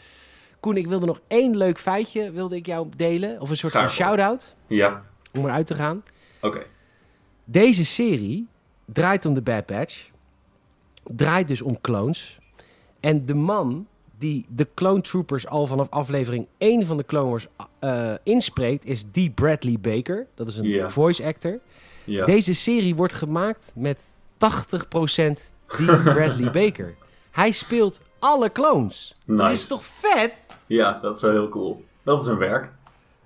[0.60, 3.42] Koen, ik wilde nog één leuk feitje wilde ik jou delen.
[3.42, 5.04] Of een soort van shout-out, Ja,
[5.34, 6.02] om eruit te gaan.
[6.42, 6.64] oké.
[7.44, 8.48] Deze serie
[8.86, 10.08] draait om de Bad Batch.
[11.04, 12.37] Draait dus om clones.
[13.08, 13.88] En de man
[14.18, 17.48] die de Clone Troopers al vanaf aflevering 1 van de Clone Wars
[17.80, 18.86] eh, inspreekt...
[18.86, 19.36] is D.
[19.36, 20.28] Bradley Baker.
[20.36, 21.60] Dat is een voice actor.
[22.06, 24.00] Deze serie wordt gemaakt met 80%
[25.66, 25.86] D.
[26.04, 26.96] Bradley Baker.
[27.32, 29.14] Hij speelt alle clones.
[29.26, 29.52] Dat Nice.
[29.52, 30.34] is toch vet?
[30.66, 31.86] ja, dat is wel heel cool.
[32.04, 32.72] Dat is een werk.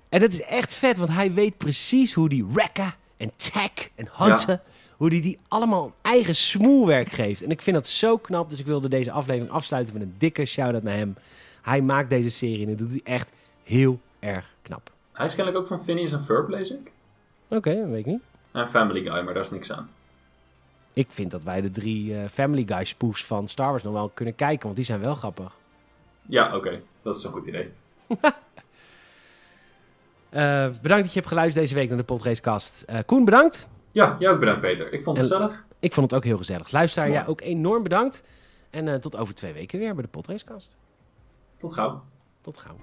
[0.08, 4.08] En dat is echt vet, want hij weet precies hoe die Wrecker en Tack en
[4.12, 4.60] Hunter...
[5.02, 7.42] hoe die die allemaal een eigen smoelwerk geeft.
[7.42, 10.44] En ik vind dat zo knap, dus ik wilde deze aflevering afsluiten met een dikke
[10.44, 11.16] shout-out naar hem.
[11.62, 13.32] Hij maakt deze serie en dat doet hij echt
[13.62, 14.90] heel erg knap.
[15.12, 16.92] Hij is kennelijk ook van Phineas en Ferb, lees ik.
[17.48, 18.22] Oké, dat weet ik niet.
[18.52, 19.90] En Family Guy, maar daar is niks aan.
[20.92, 24.08] Ik vind dat wij de drie eh, Family Guy spoofs van Star Wars nog wel
[24.14, 25.56] kunnen kijken, want die zijn wel grappig.
[26.22, 26.80] Ja, oké.
[27.02, 27.72] Dat is een goed idee.
[30.32, 32.82] Eh, bedankt dat je hebt geluisterd deze week naar de Podracecast.
[32.86, 33.68] Eh Koen, bedankt.
[33.92, 34.92] Ja, jij ook bedankt Peter.
[34.92, 35.64] Ik vond het En- gezellig.
[35.78, 36.70] Ik vond het ook heel gezellig.
[36.72, 38.22] Luisteraar, jij ook enorm bedankt.
[38.70, 40.76] En eh, tot over twee weken weer bij de Podracecast.
[41.56, 42.02] Tot gauw.
[42.40, 42.76] Tot gauw.